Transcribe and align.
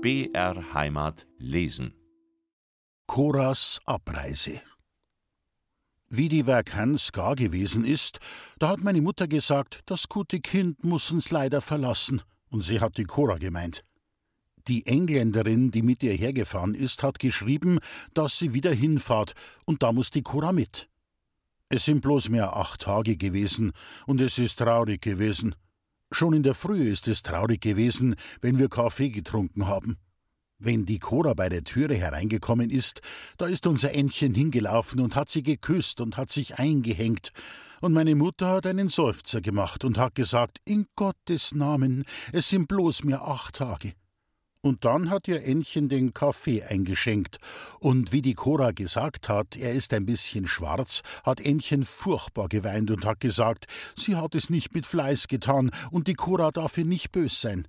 BR 0.00 0.74
Heimat 0.74 1.26
lesen. 1.38 1.92
Koras 3.08 3.80
Abreise. 3.84 4.62
Wie 6.08 6.28
die 6.28 6.46
Vakanz 6.46 7.10
gar 7.10 7.34
gewesen 7.34 7.84
ist, 7.84 8.20
da 8.60 8.68
hat 8.68 8.78
meine 8.78 9.02
Mutter 9.02 9.26
gesagt, 9.26 9.80
das 9.86 10.08
gute 10.08 10.38
Kind 10.38 10.84
muss 10.84 11.10
uns 11.10 11.32
leider 11.32 11.60
verlassen, 11.60 12.22
und 12.48 12.62
sie 12.62 12.78
hat 12.78 12.96
die 12.96 13.06
Cora 13.06 13.38
gemeint. 13.38 13.80
Die 14.68 14.86
Engländerin, 14.86 15.72
die 15.72 15.82
mit 15.82 16.04
ihr 16.04 16.14
hergefahren 16.14 16.76
ist, 16.76 17.02
hat 17.02 17.18
geschrieben, 17.18 17.80
dass 18.14 18.38
sie 18.38 18.54
wieder 18.54 18.72
hinfahrt, 18.72 19.34
und 19.64 19.82
da 19.82 19.90
muss 19.90 20.12
die 20.12 20.22
Cora 20.22 20.52
mit. 20.52 20.88
Es 21.70 21.86
sind 21.86 22.02
bloß 22.02 22.28
mehr 22.28 22.54
acht 22.56 22.82
Tage 22.82 23.16
gewesen, 23.16 23.72
und 24.06 24.20
es 24.20 24.38
ist 24.38 24.60
traurig 24.60 25.02
gewesen. 25.02 25.56
Schon 26.10 26.32
in 26.32 26.42
der 26.42 26.54
Früh 26.54 26.90
ist 26.90 27.06
es 27.06 27.22
traurig 27.22 27.60
gewesen, 27.60 28.14
wenn 28.40 28.58
wir 28.58 28.68
Kaffee 28.68 29.10
getrunken 29.10 29.66
haben. 29.66 29.98
Wenn 30.58 30.86
die 30.86 30.98
Cora 30.98 31.34
bei 31.34 31.48
der 31.48 31.62
Türe 31.62 31.94
hereingekommen 31.94 32.70
ist, 32.70 33.00
da 33.36 33.46
ist 33.46 33.66
unser 33.66 33.92
Entchen 33.92 34.34
hingelaufen 34.34 35.00
und 35.00 35.14
hat 35.14 35.28
sie 35.28 35.42
geküsst 35.42 36.00
und 36.00 36.16
hat 36.16 36.32
sich 36.32 36.58
eingehängt. 36.58 37.32
Und 37.80 37.92
meine 37.92 38.16
Mutter 38.16 38.48
hat 38.48 38.66
einen 38.66 38.88
Seufzer 38.88 39.40
gemacht 39.40 39.84
und 39.84 39.98
hat 39.98 40.16
gesagt, 40.16 40.58
in 40.64 40.86
Gottes 40.96 41.54
Namen, 41.54 42.04
es 42.32 42.48
sind 42.48 42.66
bloß 42.66 43.04
mehr 43.04 43.22
acht 43.22 43.56
Tage. 43.56 43.92
Und 44.68 44.84
dann 44.84 45.08
hat 45.08 45.28
ihr 45.28 45.42
Ännchen 45.44 45.88
den 45.88 46.12
Kaffee 46.12 46.62
eingeschenkt. 46.62 47.38
Und 47.80 48.12
wie 48.12 48.20
die 48.20 48.34
Cora 48.34 48.72
gesagt 48.72 49.30
hat, 49.30 49.56
er 49.56 49.72
ist 49.72 49.94
ein 49.94 50.04
bisschen 50.04 50.46
schwarz, 50.46 51.00
hat 51.24 51.40
Ännchen 51.40 51.84
furchtbar 51.84 52.48
geweint 52.48 52.90
und 52.90 53.06
hat 53.06 53.20
gesagt, 53.20 53.64
sie 53.96 54.16
hat 54.16 54.34
es 54.34 54.50
nicht 54.50 54.74
mit 54.74 54.84
Fleiß 54.84 55.26
getan 55.26 55.70
und 55.90 56.06
die 56.06 56.12
Cora 56.12 56.50
darf 56.50 56.76
ihr 56.76 56.84
nicht 56.84 57.12
bös 57.12 57.40
sein. 57.40 57.66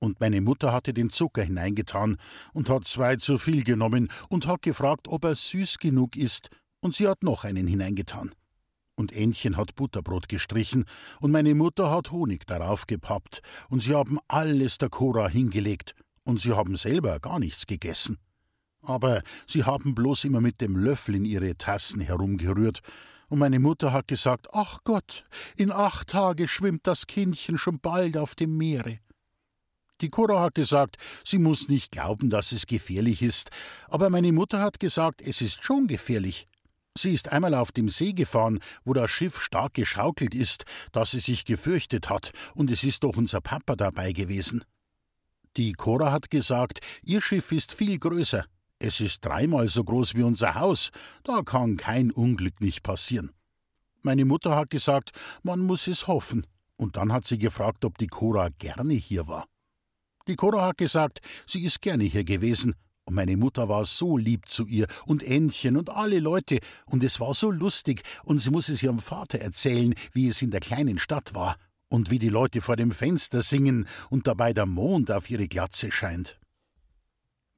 Und 0.00 0.18
meine 0.18 0.40
Mutter 0.40 0.72
hatte 0.72 0.92
den 0.92 1.10
Zucker 1.10 1.44
hineingetan 1.44 2.16
und 2.52 2.68
hat 2.68 2.88
zwei 2.88 3.14
zu 3.14 3.38
viel 3.38 3.62
genommen 3.62 4.10
und 4.28 4.48
hat 4.48 4.62
gefragt, 4.62 5.06
ob 5.06 5.24
er 5.24 5.36
süß 5.36 5.78
genug 5.78 6.16
ist, 6.16 6.48
und 6.80 6.96
sie 6.96 7.06
hat 7.06 7.22
noch 7.22 7.44
einen 7.44 7.68
hineingetan. 7.68 8.32
Und 8.96 9.12
Ännchen 9.12 9.56
hat 9.56 9.76
Butterbrot 9.76 10.28
gestrichen, 10.28 10.86
und 11.20 11.30
meine 11.30 11.54
Mutter 11.54 11.92
hat 11.92 12.10
Honig 12.10 12.48
darauf 12.48 12.88
gepappt, 12.88 13.42
und 13.68 13.84
sie 13.84 13.94
haben 13.94 14.18
alles 14.26 14.78
der 14.78 14.88
Cora 14.88 15.28
hingelegt, 15.28 15.94
und 16.24 16.40
sie 16.40 16.52
haben 16.52 16.76
selber 16.76 17.20
gar 17.20 17.38
nichts 17.38 17.66
gegessen. 17.66 18.18
Aber 18.82 19.22
sie 19.46 19.64
haben 19.64 19.94
bloß 19.94 20.24
immer 20.24 20.40
mit 20.40 20.60
dem 20.60 20.76
Löffel 20.76 21.14
in 21.14 21.24
ihre 21.24 21.56
Tassen 21.56 22.00
herumgerührt, 22.00 22.80
und 23.28 23.38
meine 23.38 23.60
Mutter 23.60 23.94
hat 23.94 24.08
gesagt, 24.08 24.48
ach 24.52 24.80
Gott, 24.84 25.24
in 25.56 25.72
acht 25.72 26.08
Tage 26.08 26.46
schwimmt 26.48 26.86
das 26.86 27.06
Kindchen 27.06 27.56
schon 27.56 27.80
bald 27.80 28.18
auf 28.18 28.34
dem 28.34 28.58
Meere. 28.58 28.98
Die 30.02 30.10
Cora 30.10 30.40
hat 30.40 30.54
gesagt, 30.54 30.96
sie 31.24 31.38
muss 31.38 31.68
nicht 31.68 31.92
glauben, 31.92 32.28
dass 32.28 32.52
es 32.52 32.66
gefährlich 32.66 33.22
ist, 33.22 33.50
aber 33.88 34.10
meine 34.10 34.32
Mutter 34.32 34.60
hat 34.60 34.80
gesagt, 34.80 35.22
es 35.22 35.40
ist 35.40 35.64
schon 35.64 35.86
gefährlich. 35.86 36.46
Sie 36.94 37.14
ist 37.14 37.32
einmal 37.32 37.54
auf 37.54 37.72
dem 37.72 37.88
See 37.88 38.12
gefahren, 38.12 38.58
wo 38.84 38.92
das 38.92 39.10
Schiff 39.10 39.40
stark 39.40 39.74
geschaukelt 39.74 40.34
ist, 40.34 40.64
dass 40.92 41.12
sie 41.12 41.20
sich 41.20 41.46
gefürchtet 41.46 42.10
hat, 42.10 42.32
und 42.54 42.70
es 42.70 42.84
ist 42.84 43.02
doch 43.02 43.16
unser 43.16 43.40
Papa 43.40 43.76
dabei 43.76 44.12
gewesen. 44.12 44.62
Die 45.58 45.74
Cora 45.74 46.12
hat 46.12 46.30
gesagt, 46.30 46.80
ihr 47.04 47.20
Schiff 47.20 47.52
ist 47.52 47.74
viel 47.74 47.98
größer. 47.98 48.46
Es 48.78 49.00
ist 49.00 49.24
dreimal 49.24 49.68
so 49.68 49.84
groß 49.84 50.14
wie 50.14 50.22
unser 50.22 50.54
Haus. 50.54 50.90
Da 51.24 51.42
kann 51.42 51.76
kein 51.76 52.10
Unglück 52.10 52.60
nicht 52.62 52.82
passieren. 52.82 53.32
Meine 54.00 54.24
Mutter 54.24 54.56
hat 54.56 54.70
gesagt, 54.70 55.12
man 55.42 55.60
muss 55.60 55.86
es 55.88 56.06
hoffen. 56.06 56.46
Und 56.76 56.96
dann 56.96 57.12
hat 57.12 57.26
sie 57.26 57.38
gefragt, 57.38 57.84
ob 57.84 57.98
die 57.98 58.06
Cora 58.06 58.48
gerne 58.58 58.94
hier 58.94 59.28
war. 59.28 59.46
Die 60.26 60.36
Cora 60.36 60.64
hat 60.66 60.78
gesagt, 60.78 61.20
sie 61.46 61.64
ist 61.64 61.82
gerne 61.82 62.04
hier 62.04 62.24
gewesen. 62.24 62.74
Und 63.04 63.14
meine 63.14 63.36
Mutter 63.36 63.68
war 63.68 63.84
so 63.84 64.16
lieb 64.16 64.48
zu 64.48 64.66
ihr 64.66 64.86
und 65.04 65.22
Ännchen 65.22 65.76
und 65.76 65.90
alle 65.90 66.18
Leute. 66.18 66.60
Und 66.86 67.04
es 67.04 67.20
war 67.20 67.34
so 67.34 67.50
lustig. 67.50 68.02
Und 68.24 68.38
sie 68.38 68.50
muss 68.50 68.70
es 68.70 68.82
ihrem 68.82 69.00
Vater 69.00 69.38
erzählen, 69.38 69.94
wie 70.12 70.28
es 70.28 70.40
in 70.40 70.50
der 70.50 70.60
kleinen 70.60 70.98
Stadt 70.98 71.34
war 71.34 71.56
und 71.92 72.10
wie 72.10 72.18
die 72.18 72.30
Leute 72.30 72.62
vor 72.62 72.76
dem 72.76 72.90
Fenster 72.90 73.42
singen 73.42 73.86
und 74.08 74.26
dabei 74.26 74.54
der 74.54 74.64
Mond 74.64 75.10
auf 75.10 75.28
ihre 75.28 75.46
Glatze 75.46 75.92
scheint. 75.92 76.40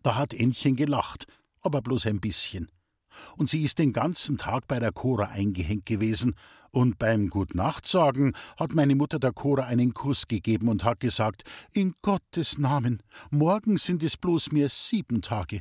Da 0.03 0.17
hat 0.17 0.35
Ännchen 0.35 0.75
gelacht, 0.75 1.27
aber 1.63 1.81
bloß 1.81 2.07
ein 2.09 2.21
bisschen. 2.21 2.69
Und 3.37 3.49
sie 3.49 3.63
ist 3.63 3.79
den 3.79 3.93
ganzen 3.93 4.37
Tag 4.37 4.67
bei 4.67 4.81
der 4.81 4.91
Cora 4.91 5.27
eingehängt 5.27 5.87
gewesen, 5.87 6.35
und 6.73 6.99
beim 6.99 7.31
Gutnachtsagen 7.31 8.33
hat 8.57 8.75
meine 8.75 8.97
Mutter 8.97 9.21
der 9.21 9.33
Cora 9.33 9.67
einen 9.67 9.95
Kuss 9.95 10.27
gegeben 10.27 10.69
und 10.69 10.83
hat 10.83 10.99
gesagt, 10.99 11.45
in 11.71 11.95
Gottes 12.03 12.59
Namen, 12.59 13.01
morgen 13.31 13.79
sind 13.79 14.03
es 14.03 14.17
bloß 14.17 14.51
mehr 14.51 14.69
sieben 14.69 15.23
Tage. 15.23 15.61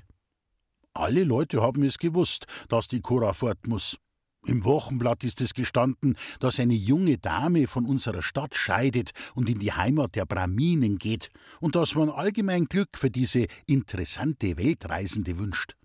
Alle 0.95 1.23
Leute 1.23 1.62
haben 1.62 1.83
es 1.83 2.00
gewusst, 2.00 2.47
dass 2.69 2.88
die 2.88 3.01
Cora 3.01 3.33
fort 3.33 3.67
muss. 3.67 3.97
Im 4.45 4.65
Wochenblatt 4.65 5.23
ist 5.23 5.39
es 5.39 5.53
gestanden, 5.53 6.17
dass 6.39 6.59
eine 6.59 6.73
junge 6.73 7.17
Dame 7.17 7.67
von 7.67 7.85
unserer 7.85 8.21
Stadt 8.21 8.55
scheidet 8.55 9.11
und 9.35 9.49
in 9.49 9.59
die 9.59 9.71
Heimat 9.71 10.15
der 10.15 10.25
Braminen 10.25 10.97
geht 10.97 11.29
und 11.61 11.75
dass 11.75 11.95
man 11.95 12.09
allgemein 12.09 12.65
Glück 12.65 12.97
für 12.97 13.09
diese 13.09 13.47
interessante 13.67 14.57
Weltreisende 14.57 15.37
wünscht. 15.37 15.75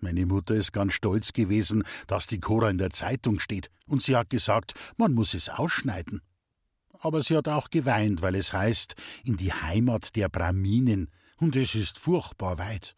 Meine 0.00 0.26
Mutter 0.26 0.54
ist 0.54 0.72
ganz 0.72 0.94
stolz 0.94 1.32
gewesen, 1.32 1.84
dass 2.06 2.26
die 2.26 2.40
Cora 2.40 2.70
in 2.70 2.78
der 2.78 2.90
Zeitung 2.90 3.38
steht, 3.38 3.70
und 3.86 4.02
sie 4.02 4.16
hat 4.16 4.30
gesagt, 4.30 4.74
man 4.96 5.12
muss 5.12 5.34
es 5.34 5.48
ausschneiden. 5.48 6.22
Aber 6.98 7.22
sie 7.22 7.36
hat 7.36 7.46
auch 7.46 7.70
geweint, 7.70 8.20
weil 8.20 8.34
es 8.34 8.52
heißt, 8.52 8.94
in 9.24 9.36
die 9.36 9.52
Heimat 9.52 10.16
der 10.16 10.28
Braminen, 10.28 11.08
und 11.36 11.54
es 11.54 11.74
ist 11.76 11.98
furchtbar 11.98 12.58
weit. 12.58 12.96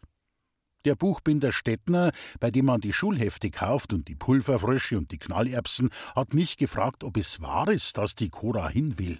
Der 0.85 0.95
Buchbinder 0.95 1.51
Stettner, 1.51 2.11
bei 2.39 2.51
dem 2.51 2.65
man 2.65 2.79
die 2.79 2.93
Schulhefte 2.93 3.49
kauft 3.49 3.91
und 3.91 4.07
die 4.07 4.15
Pulverfrösche 4.15 4.97
und 4.97 5.11
die 5.11 5.17
Knallerbsen, 5.17 5.89
hat 6.15 6.35
mich 6.35 6.57
gefragt, 6.57 7.03
ob 7.03 7.17
es 7.17 7.41
wahr 7.41 7.69
ist, 7.69 7.97
dass 7.97 8.13
die 8.13 8.29
Cora 8.29 8.69
hin 8.69 8.99
will. 8.99 9.17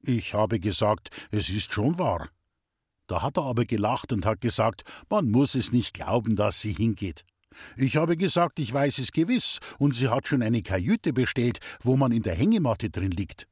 Ich 0.00 0.32
habe 0.32 0.60
gesagt, 0.60 1.10
es 1.32 1.48
ist 1.48 1.72
schon 1.72 1.98
wahr. 1.98 2.28
Da 3.08 3.20
hat 3.22 3.36
er 3.36 3.44
aber 3.44 3.64
gelacht 3.64 4.12
und 4.12 4.24
hat 4.24 4.40
gesagt, 4.40 4.84
man 5.10 5.28
muss 5.28 5.56
es 5.56 5.72
nicht 5.72 5.94
glauben, 5.94 6.36
dass 6.36 6.60
sie 6.60 6.72
hingeht. 6.72 7.24
Ich 7.76 7.96
habe 7.96 8.16
gesagt, 8.16 8.60
ich 8.60 8.72
weiß 8.72 8.98
es 8.98 9.12
gewiss, 9.12 9.58
und 9.78 9.94
sie 9.94 10.08
hat 10.08 10.28
schon 10.28 10.42
eine 10.42 10.62
Kajüte 10.62 11.12
bestellt, 11.12 11.58
wo 11.82 11.96
man 11.96 12.12
in 12.12 12.22
der 12.22 12.34
Hängematte 12.34 12.90
drin 12.90 13.10
liegt. 13.10 13.48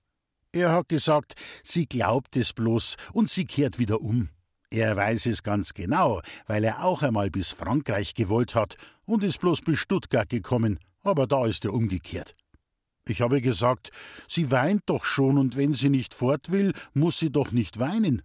Er 0.52 0.72
hat 0.72 0.88
gesagt, 0.88 1.34
sie 1.62 1.86
glaubt 1.86 2.36
es 2.36 2.52
bloß, 2.52 2.96
und 3.12 3.28
sie 3.28 3.44
kehrt 3.44 3.78
wieder 3.78 4.00
um. 4.00 4.30
Er 4.72 4.96
weiß 4.96 5.26
es 5.26 5.42
ganz 5.42 5.74
genau, 5.74 6.22
weil 6.46 6.62
er 6.62 6.84
auch 6.84 7.02
einmal 7.02 7.30
bis 7.30 7.50
Frankreich 7.50 8.14
gewollt 8.14 8.54
hat 8.54 8.76
und 9.04 9.24
ist 9.24 9.40
bloß 9.40 9.62
bis 9.62 9.80
Stuttgart 9.80 10.28
gekommen, 10.28 10.78
aber 11.02 11.26
da 11.26 11.44
ist 11.46 11.64
er 11.64 11.74
umgekehrt. 11.74 12.34
Ich 13.08 13.20
habe 13.20 13.40
gesagt, 13.40 13.90
sie 14.28 14.52
weint 14.52 14.82
doch 14.86 15.04
schon, 15.04 15.38
und 15.38 15.56
wenn 15.56 15.74
sie 15.74 15.88
nicht 15.88 16.14
fort 16.14 16.52
will, 16.52 16.72
muss 16.94 17.18
sie 17.18 17.32
doch 17.32 17.50
nicht 17.50 17.80
weinen. 17.80 18.22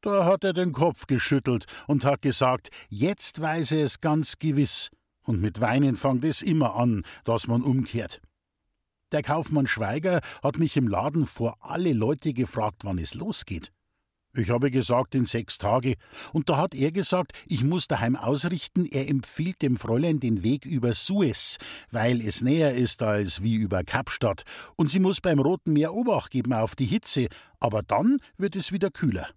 Da 0.00 0.24
hat 0.24 0.42
er 0.42 0.52
den 0.52 0.72
Kopf 0.72 1.06
geschüttelt 1.06 1.66
und 1.86 2.04
hat 2.04 2.22
gesagt, 2.22 2.70
jetzt 2.88 3.40
weiß 3.40 3.72
er 3.72 3.84
es 3.84 4.00
ganz 4.00 4.38
gewiss, 4.40 4.90
und 5.22 5.40
mit 5.40 5.60
Weinen 5.60 5.96
fängt 5.96 6.24
es 6.24 6.42
immer 6.42 6.74
an, 6.74 7.04
dass 7.22 7.46
man 7.46 7.62
umkehrt. 7.62 8.20
Der 9.12 9.22
Kaufmann 9.22 9.66
Schweiger 9.66 10.20
hat 10.42 10.58
mich 10.58 10.76
im 10.76 10.88
Laden 10.88 11.26
vor 11.26 11.56
alle 11.60 11.92
Leute 11.92 12.32
gefragt, 12.32 12.84
wann 12.84 12.98
es 12.98 13.14
losgeht. 13.14 13.70
Ich 14.34 14.50
habe 14.50 14.70
gesagt, 14.70 15.14
in 15.14 15.24
sechs 15.24 15.58
Tage. 15.58 15.94
Und 16.32 16.48
da 16.48 16.58
hat 16.58 16.74
er 16.74 16.92
gesagt, 16.92 17.32
ich 17.46 17.64
muss 17.64 17.88
daheim 17.88 18.14
ausrichten, 18.14 18.84
er 18.86 19.08
empfiehlt 19.08 19.62
dem 19.62 19.76
Fräulein 19.76 20.20
den 20.20 20.42
Weg 20.42 20.66
über 20.66 20.92
Suez, 20.94 21.56
weil 21.90 22.20
es 22.20 22.42
näher 22.42 22.74
ist 22.74 23.02
als 23.02 23.42
wie 23.42 23.54
über 23.54 23.84
Kapstadt. 23.84 24.42
Und 24.76 24.90
sie 24.90 25.00
muss 25.00 25.20
beim 25.20 25.38
Roten 25.38 25.72
Meer 25.72 25.94
Obacht 25.94 26.30
geben 26.30 26.52
auf 26.52 26.76
die 26.76 26.86
Hitze, 26.86 27.28
aber 27.58 27.82
dann 27.82 28.18
wird 28.36 28.54
es 28.54 28.70
wieder 28.70 28.90
kühler. 28.90 29.28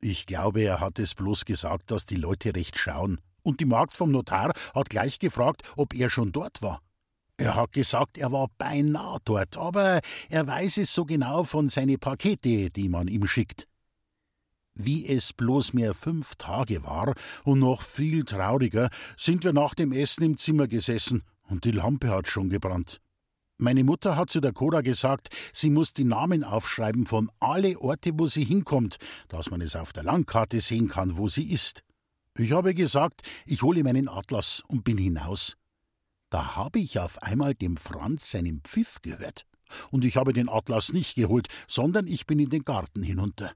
Ich 0.00 0.26
glaube, 0.26 0.62
er 0.62 0.80
hat 0.80 0.98
es 0.98 1.14
bloß 1.14 1.44
gesagt, 1.44 1.92
dass 1.92 2.04
die 2.04 2.16
Leute 2.16 2.54
recht 2.56 2.76
schauen. 2.76 3.20
Und 3.44 3.60
die 3.60 3.64
Magd 3.66 3.96
vom 3.96 4.10
Notar 4.10 4.52
hat 4.74 4.90
gleich 4.90 5.20
gefragt, 5.20 5.62
ob 5.76 5.94
er 5.94 6.10
schon 6.10 6.32
dort 6.32 6.60
war. 6.60 6.80
Er 7.36 7.54
hat 7.54 7.72
gesagt, 7.72 8.18
er 8.18 8.30
war 8.30 8.48
beinahe 8.58 9.18
dort, 9.24 9.56
aber 9.56 10.00
er 10.28 10.46
weiß 10.46 10.78
es 10.78 10.92
so 10.92 11.04
genau 11.04 11.44
von 11.44 11.68
seinen 11.68 11.98
Pakete, 11.98 12.70
die 12.70 12.88
man 12.88 13.08
ihm 13.08 13.26
schickt 13.26 13.66
wie 14.74 15.06
es 15.06 15.32
bloß 15.32 15.72
mehr 15.72 15.94
fünf 15.94 16.34
Tage 16.36 16.84
war, 16.84 17.14
und 17.44 17.58
noch 17.58 17.82
viel 17.82 18.24
trauriger, 18.24 18.88
sind 19.16 19.44
wir 19.44 19.52
nach 19.52 19.74
dem 19.74 19.92
Essen 19.92 20.24
im 20.24 20.36
Zimmer 20.36 20.66
gesessen, 20.66 21.22
und 21.48 21.64
die 21.64 21.72
Lampe 21.72 22.10
hat 22.10 22.28
schon 22.28 22.50
gebrannt. 22.50 23.00
Meine 23.58 23.84
Mutter 23.84 24.16
hat 24.16 24.30
zu 24.30 24.40
der 24.40 24.52
Cora 24.52 24.80
gesagt, 24.80 25.28
sie 25.52 25.70
muss 25.70 25.92
die 25.92 26.04
Namen 26.04 26.42
aufschreiben 26.42 27.06
von 27.06 27.30
alle 27.38 27.78
Orte, 27.78 28.10
wo 28.14 28.26
sie 28.26 28.44
hinkommt, 28.44 28.96
dass 29.28 29.50
man 29.50 29.60
es 29.60 29.76
auf 29.76 29.92
der 29.92 30.02
Landkarte 30.02 30.60
sehen 30.60 30.88
kann, 30.88 31.16
wo 31.16 31.28
sie 31.28 31.44
ist. 31.44 31.84
Ich 32.36 32.52
habe 32.52 32.74
gesagt, 32.74 33.22
ich 33.46 33.62
hole 33.62 33.84
meinen 33.84 34.08
Atlas 34.08 34.62
und 34.66 34.84
bin 34.84 34.98
hinaus. 34.98 35.56
Da 36.30 36.56
habe 36.56 36.78
ich 36.78 36.98
auf 36.98 37.22
einmal 37.22 37.54
dem 37.54 37.76
Franz 37.76 38.30
seinen 38.30 38.62
Pfiff 38.62 39.00
gehört. 39.02 39.44
Und 39.90 40.04
ich 40.04 40.16
habe 40.16 40.32
den 40.32 40.48
Atlas 40.48 40.92
nicht 40.92 41.14
geholt, 41.14 41.46
sondern 41.68 42.08
ich 42.08 42.26
bin 42.26 42.38
in 42.38 42.50
den 42.50 42.64
Garten 42.64 43.02
hinunter. 43.02 43.52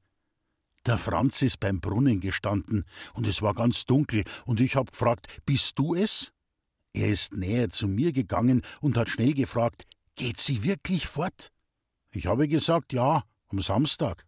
Der 0.86 0.98
Franz 0.98 1.42
ist 1.42 1.58
beim 1.58 1.80
Brunnen 1.80 2.20
gestanden 2.20 2.84
und 3.14 3.26
es 3.26 3.42
war 3.42 3.54
ganz 3.54 3.86
dunkel 3.86 4.22
und 4.44 4.60
ich 4.60 4.76
hab 4.76 4.92
gefragt, 4.92 5.40
bist 5.44 5.76
du 5.80 5.96
es? 5.96 6.30
Er 6.92 7.08
ist 7.08 7.32
näher 7.32 7.70
zu 7.70 7.88
mir 7.88 8.12
gegangen 8.12 8.62
und 8.80 8.96
hat 8.96 9.08
schnell 9.08 9.34
gefragt, 9.34 9.84
geht 10.14 10.38
sie 10.40 10.62
wirklich 10.62 11.08
fort? 11.08 11.50
Ich 12.12 12.26
habe 12.26 12.46
gesagt, 12.46 12.92
ja, 12.92 13.24
am 13.48 13.60
Samstag. 13.60 14.26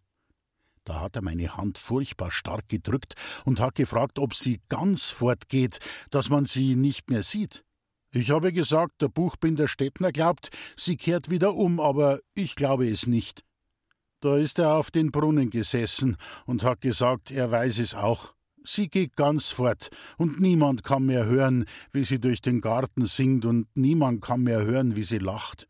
Da 0.83 0.99
hat 0.99 1.15
er 1.15 1.21
meine 1.21 1.55
Hand 1.55 1.77
furchtbar 1.77 2.29
stark 2.29 2.67
gedrückt 2.67 3.13
und 3.45 3.61
hat 3.61 3.75
gefragt, 3.75 4.19
ob 4.19 4.35
sie 4.35 4.59
ganz 4.67 5.11
fortgeht, 5.11 5.79
dass 6.09 6.29
man 6.29 6.45
sie 6.45 6.75
nicht 6.75 7.09
mehr 7.09 7.23
sieht. 7.23 7.63
Ich 8.11 8.31
habe 8.31 8.51
gesagt, 8.51 9.01
der 9.01 9.07
Buchbinder 9.07 9.69
Stettner 9.69 10.11
glaubt, 10.11 10.49
sie 10.75 10.97
kehrt 10.97 11.29
wieder 11.29 11.55
um, 11.55 11.79
aber 11.79 12.19
ich 12.33 12.55
glaube 12.55 12.89
es 12.89 13.07
nicht. 13.07 13.45
Da 14.21 14.35
ist 14.35 14.59
er 14.59 14.75
auf 14.75 14.91
den 14.91 15.11
Brunnen 15.11 15.49
gesessen 15.49 16.17
und 16.45 16.63
hat 16.63 16.81
gesagt, 16.81 17.31
er 17.31 17.51
weiß 17.51 17.79
es 17.79 17.93
auch. 17.93 18.33
Sie 18.63 18.89
geht 18.89 19.15
ganz 19.15 19.51
fort, 19.51 19.89
und 20.17 20.41
niemand 20.41 20.83
kann 20.83 21.05
mehr 21.05 21.25
hören, 21.25 21.65
wie 21.93 22.03
sie 22.03 22.19
durch 22.19 22.41
den 22.41 22.59
Garten 22.59 23.05
singt, 23.05 23.45
und 23.45 23.67
niemand 23.75 24.21
kann 24.21 24.41
mehr 24.41 24.65
hören, 24.65 24.97
wie 24.97 25.03
sie 25.03 25.19
lacht. 25.19 25.69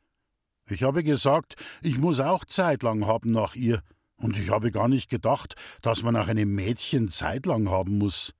Ich 0.67 0.81
habe 0.81 1.03
gesagt, 1.03 1.55
ich 1.83 1.99
muss 1.99 2.19
auch 2.19 2.43
Zeit 2.45 2.81
lang 2.81 3.05
haben 3.05 3.31
nach 3.31 3.55
ihr, 3.55 3.81
und 4.15 4.37
ich 4.37 4.49
habe 4.49 4.71
gar 4.71 4.87
nicht 4.87 5.09
gedacht, 5.09 5.55
dass 5.83 6.01
man 6.01 6.15
nach 6.15 6.27
einem 6.27 6.53
Mädchen 6.53 7.09
Zeit 7.09 7.45
lang 7.45 7.69
haben 7.69 7.99
muss. 7.99 8.33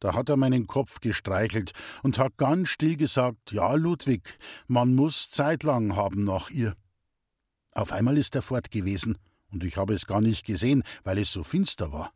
Da 0.00 0.14
hat 0.14 0.28
er 0.28 0.36
meinen 0.36 0.66
Kopf 0.66 0.98
gestreichelt 0.98 1.70
und 2.02 2.18
hat 2.18 2.36
ganz 2.36 2.68
still 2.68 2.96
gesagt, 2.96 3.52
ja, 3.52 3.74
Ludwig, 3.74 4.38
man 4.66 4.96
muss 4.96 5.30
Zeit 5.30 5.62
lang 5.62 5.94
haben 5.94 6.24
nach 6.24 6.50
ihr. 6.50 6.74
Auf 7.72 7.92
einmal 7.92 8.18
ist 8.18 8.34
er 8.34 8.42
fort 8.42 8.70
gewesen, 8.70 9.18
und 9.50 9.64
ich 9.64 9.76
habe 9.76 9.94
es 9.94 10.06
gar 10.06 10.20
nicht 10.20 10.44
gesehen, 10.44 10.82
weil 11.04 11.18
es 11.18 11.32
so 11.32 11.44
finster 11.44 11.92
war. 11.92 12.12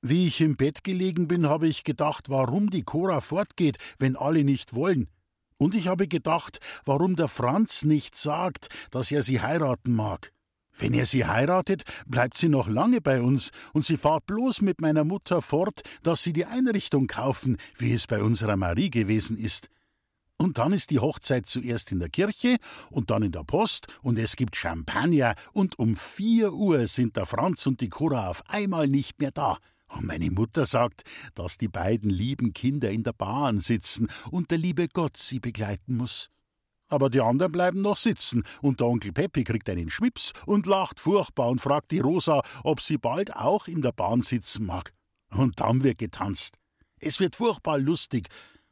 Wie 0.00 0.26
ich 0.26 0.40
im 0.40 0.56
Bett 0.56 0.84
gelegen 0.84 1.26
bin, 1.26 1.48
habe 1.48 1.66
ich 1.66 1.82
gedacht, 1.82 2.28
warum 2.28 2.70
die 2.70 2.84
Cora 2.84 3.20
fortgeht, 3.20 3.78
wenn 3.98 4.16
alle 4.16 4.44
nicht 4.44 4.74
wollen. 4.74 5.08
Und 5.56 5.74
ich 5.74 5.88
habe 5.88 6.06
gedacht, 6.06 6.60
warum 6.84 7.16
der 7.16 7.26
Franz 7.26 7.84
nicht 7.84 8.14
sagt, 8.14 8.68
dass 8.92 9.10
er 9.10 9.24
sie 9.24 9.40
heiraten 9.40 9.92
mag. 9.92 10.32
Wenn 10.76 10.94
er 10.94 11.06
sie 11.06 11.26
heiratet, 11.26 11.82
bleibt 12.06 12.38
sie 12.38 12.48
noch 12.48 12.68
lange 12.68 13.00
bei 13.00 13.20
uns, 13.20 13.50
und 13.72 13.84
sie 13.84 13.96
fahrt 13.96 14.26
bloß 14.26 14.60
mit 14.60 14.80
meiner 14.80 15.02
Mutter 15.02 15.42
fort, 15.42 15.82
dass 16.04 16.22
sie 16.22 16.32
die 16.32 16.44
Einrichtung 16.44 17.08
kaufen, 17.08 17.56
wie 17.76 17.92
es 17.92 18.06
bei 18.06 18.22
unserer 18.22 18.56
Marie 18.56 18.90
gewesen 18.90 19.36
ist. 19.36 19.68
Und 20.40 20.58
dann 20.58 20.72
ist 20.72 20.90
die 20.90 21.00
Hochzeit 21.00 21.46
zuerst 21.46 21.90
in 21.90 21.98
der 21.98 22.10
Kirche 22.10 22.58
und 22.90 23.10
dann 23.10 23.24
in 23.24 23.32
der 23.32 23.42
Post 23.42 23.88
und 24.02 24.18
es 24.20 24.36
gibt 24.36 24.56
Champagner 24.56 25.34
und 25.52 25.80
um 25.80 25.96
vier 25.96 26.52
Uhr 26.52 26.86
sind 26.86 27.16
der 27.16 27.26
Franz 27.26 27.66
und 27.66 27.80
die 27.80 27.88
Cora 27.88 28.28
auf 28.28 28.48
einmal 28.48 28.86
nicht 28.86 29.18
mehr 29.18 29.32
da. 29.32 29.58
Und 29.88 30.06
meine 30.06 30.30
Mutter 30.30 30.64
sagt, 30.64 31.02
dass 31.34 31.58
die 31.58 31.66
beiden 31.66 32.08
lieben 32.08 32.52
Kinder 32.52 32.88
in 32.88 33.02
der 33.02 33.14
Bahn 33.14 33.60
sitzen 33.60 34.08
und 34.30 34.52
der 34.52 34.58
liebe 34.58 34.86
Gott 34.86 35.16
sie 35.16 35.40
begleiten 35.40 35.96
muss. 35.96 36.30
Aber 36.88 37.10
die 37.10 37.20
anderen 37.20 37.50
bleiben 37.50 37.80
noch 37.82 37.96
sitzen 37.96 38.44
und 38.62 38.78
der 38.78 38.86
Onkel 38.86 39.12
Peppi 39.12 39.42
kriegt 39.42 39.68
einen 39.68 39.90
Schwips 39.90 40.32
und 40.46 40.66
lacht 40.66 41.00
furchtbar 41.00 41.48
und 41.48 41.60
fragt 41.60 41.90
die 41.90 41.98
Rosa, 41.98 42.42
ob 42.62 42.80
sie 42.80 42.96
bald 42.96 43.34
auch 43.34 43.66
in 43.66 43.82
der 43.82 43.92
Bahn 43.92 44.22
sitzen 44.22 44.66
mag. 44.66 44.92
Und 45.30 45.58
dann 45.58 45.82
wird 45.82 45.98
getanzt. 45.98 46.58
Es 47.00 47.18
wird 47.20 47.36
furchtbar 47.36 47.78
lustig, 47.78 48.28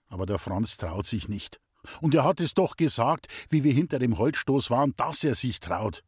aber 0.08 0.26
der 0.26 0.38
Franz 0.38 0.76
traut 0.76 1.06
sich 1.06 1.28
nicht. 1.28 1.60
Und 2.00 2.14
er 2.14 2.24
hat 2.24 2.40
es 2.40 2.54
doch 2.54 2.76
gesagt, 2.76 3.28
wie 3.48 3.64
wir 3.64 3.72
hinter 3.72 3.98
dem 3.98 4.18
Holzstoß 4.18 4.70
waren, 4.70 4.94
dass 4.96 5.24
er 5.24 5.34
sich 5.34 5.60
traut. 5.60 6.02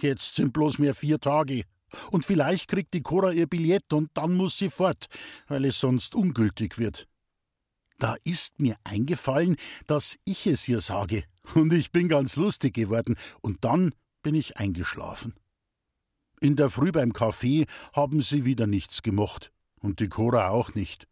Jetzt 0.00 0.34
sind 0.34 0.52
bloß 0.52 0.78
mehr 0.78 0.94
vier 0.94 1.20
Tage. 1.20 1.64
Und 2.10 2.24
vielleicht 2.24 2.68
kriegt 2.68 2.94
die 2.94 3.02
Cora 3.02 3.32
ihr 3.32 3.46
Billett 3.46 3.92
und 3.92 4.10
dann 4.14 4.34
muss 4.34 4.56
sie 4.56 4.70
fort, 4.70 5.06
weil 5.48 5.64
es 5.66 5.78
sonst 5.78 6.14
ungültig 6.14 6.78
wird. 6.78 7.06
Da 7.98 8.16
ist 8.24 8.58
mir 8.58 8.76
eingefallen, 8.84 9.56
dass 9.86 10.18
ich 10.24 10.46
es 10.46 10.66
ihr 10.66 10.80
sage, 10.80 11.24
und 11.54 11.72
ich 11.72 11.92
bin 11.92 12.08
ganz 12.08 12.36
lustig 12.36 12.74
geworden, 12.74 13.16
und 13.42 13.64
dann 13.64 13.94
bin 14.22 14.34
ich 14.34 14.56
eingeschlafen. 14.56 15.34
In 16.40 16.56
der 16.56 16.70
Früh 16.70 16.90
beim 16.90 17.12
Kaffee 17.12 17.66
haben 17.92 18.22
sie 18.22 18.44
wieder 18.44 18.66
nichts 18.66 19.02
gemocht, 19.02 19.52
und 19.78 20.00
die 20.00 20.08
Cora 20.08 20.48
auch 20.48 20.74
nicht. 20.74 21.06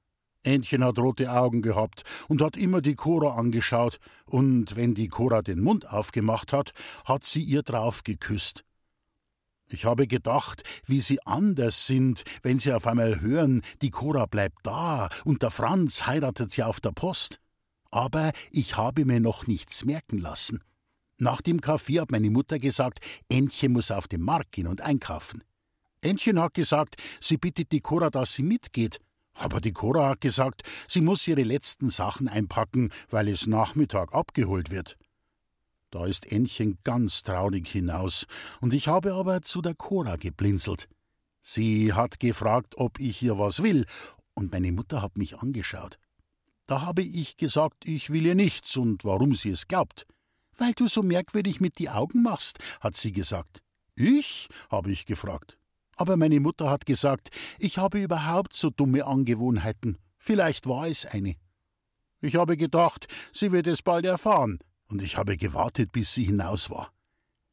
Ähnchen 0.45 0.85
hat 0.85 0.99
rote 0.99 1.31
Augen 1.33 1.63
gehabt 1.63 2.03
und 2.29 2.43
hat 2.43 2.57
immer 2.57 2.81
die 2.81 2.95
Cora 2.95 3.35
angeschaut, 3.35 3.99
und 4.25 4.77
wenn 4.77 4.95
die 4.95 5.09
Cora 5.09 5.43
den 5.43 5.61
Mund 5.61 5.89
aufgemacht 5.91 6.53
hat, 6.53 6.73
hat 7.05 7.25
sie 7.25 7.43
ihr 7.43 7.63
drauf 7.63 8.03
geküsst. 8.05 8.65
Ich 9.73 9.85
habe 9.85 10.07
gedacht, 10.07 10.65
wie 10.87 11.01
sie 11.01 11.25
anders 11.27 11.87
sind, 11.87 12.25
wenn 12.43 12.59
sie 12.59 12.73
auf 12.73 12.87
einmal 12.87 13.21
hören, 13.21 13.63
die 13.83 13.91
Cora 13.91 14.27
bleibt 14.27 14.59
da 14.65 15.09
und 15.25 15.43
der 15.43 15.51
Franz 15.51 16.07
heiratet 16.07 16.51
sie 16.51 16.65
auf 16.65 16.81
der 16.81 16.91
Post. 16.91 17.39
Aber 17.93 18.33
ich 18.51 18.77
habe 18.77 19.05
mir 19.05 19.21
noch 19.21 19.47
nichts 19.47 19.85
merken 19.85 20.19
lassen. 20.19 20.63
Nach 21.19 21.41
dem 21.41 21.61
Kaffee 21.61 22.01
hat 22.01 22.11
meine 22.11 22.31
Mutter 22.31 22.59
gesagt, 22.59 23.01
Entchen 23.29 23.73
muss 23.73 23.91
auf 23.91 24.09
den 24.09 24.23
Markt 24.23 24.53
gehen 24.53 24.67
und 24.67 24.81
einkaufen. 24.81 25.45
Entchen 26.01 26.41
hat 26.41 26.55
gesagt, 26.55 26.97
sie 27.21 27.37
bittet 27.37 27.73
die 27.73 27.81
Cora, 27.81 28.11
dass 28.11 28.33
sie 28.33 28.43
mitgeht. 28.43 28.99
Aber 29.41 29.63
die 29.63 29.73
Cora 29.73 30.11
hat 30.11 30.21
gesagt, 30.21 30.63
sie 30.87 31.01
muss 31.01 31.27
ihre 31.27 31.43
letzten 31.43 31.89
Sachen 31.89 32.29
einpacken, 32.29 32.91
weil 33.09 33.27
es 33.27 33.47
Nachmittag 33.47 34.13
abgeholt 34.13 34.71
wird. 34.71 34.99
Da 35.91 36.05
ist 36.05 36.31
Ännchen 36.31 36.79
ganz 36.85 37.23
traurig 37.23 37.67
hinaus, 37.67 38.27
und 38.61 38.75
ich 38.75 38.87
habe 38.87 39.15
aber 39.15 39.41
zu 39.41 39.63
der 39.63 39.75
Cora 39.75 40.17
geblinzelt. 40.17 40.89
Sie 41.41 41.95
hat 41.95 42.21
gefragt, 42.21 42.75
ob 42.77 43.01
ich 43.01 43.23
ihr 43.23 43.39
was 43.39 43.63
will, 43.63 43.87
und 44.35 44.53
meine 44.53 44.73
Mutter 44.73 45.01
hat 45.01 45.17
mich 45.17 45.39
angeschaut. 45.39 45.99
Da 46.67 46.83
habe 46.83 47.03
ich 47.03 47.39
gesagt, 47.39 47.87
ich 47.87 48.11
will 48.11 48.27
ihr 48.27 48.35
nichts 48.35 48.77
und 48.77 49.07
warum 49.07 49.35
sie 49.35 49.51
es 49.51 49.69
glaubt. 49.69 50.07
Weil 50.59 50.75
du 50.75 50.87
so 50.87 51.03
merkwürdig 51.03 51.61
mit 51.61 51.79
die 51.79 51.89
Augen 51.89 52.23
machst, 52.23 52.59
hat 52.81 52.95
sie 52.95 53.13
gesagt. 53.13 53.63
Ich? 53.97 54.49
habe 54.71 54.93
ich 54.93 55.07
gefragt. 55.07 55.57
Aber 56.01 56.17
meine 56.17 56.41
Mutter 56.41 56.71
hat 56.71 56.87
gesagt, 56.87 57.29
ich 57.59 57.77
habe 57.77 58.01
überhaupt 58.01 58.57
so 58.57 58.71
dumme 58.71 59.05
Angewohnheiten. 59.05 59.99
Vielleicht 60.17 60.67
war 60.67 60.87
es 60.87 61.05
eine. 61.05 61.37
Ich 62.23 62.37
habe 62.37 62.57
gedacht, 62.57 63.07
sie 63.35 63.53
wird 63.53 63.67
es 63.67 63.83
bald 63.83 64.07
erfahren, 64.07 64.61
und 64.89 65.03
ich 65.03 65.19
habe 65.19 65.37
gewartet, 65.37 65.93
bis 65.93 66.15
sie 66.15 66.25
hinaus 66.25 66.71
war. 66.71 66.91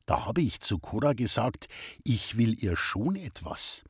Da 0.06 0.26
habe 0.26 0.40
ich 0.40 0.62
zu 0.62 0.80
Cora 0.80 1.12
gesagt, 1.12 1.68
ich 2.06 2.38
will 2.38 2.56
ihr 2.64 2.78
schon 2.78 3.18
etwas. 3.18 3.84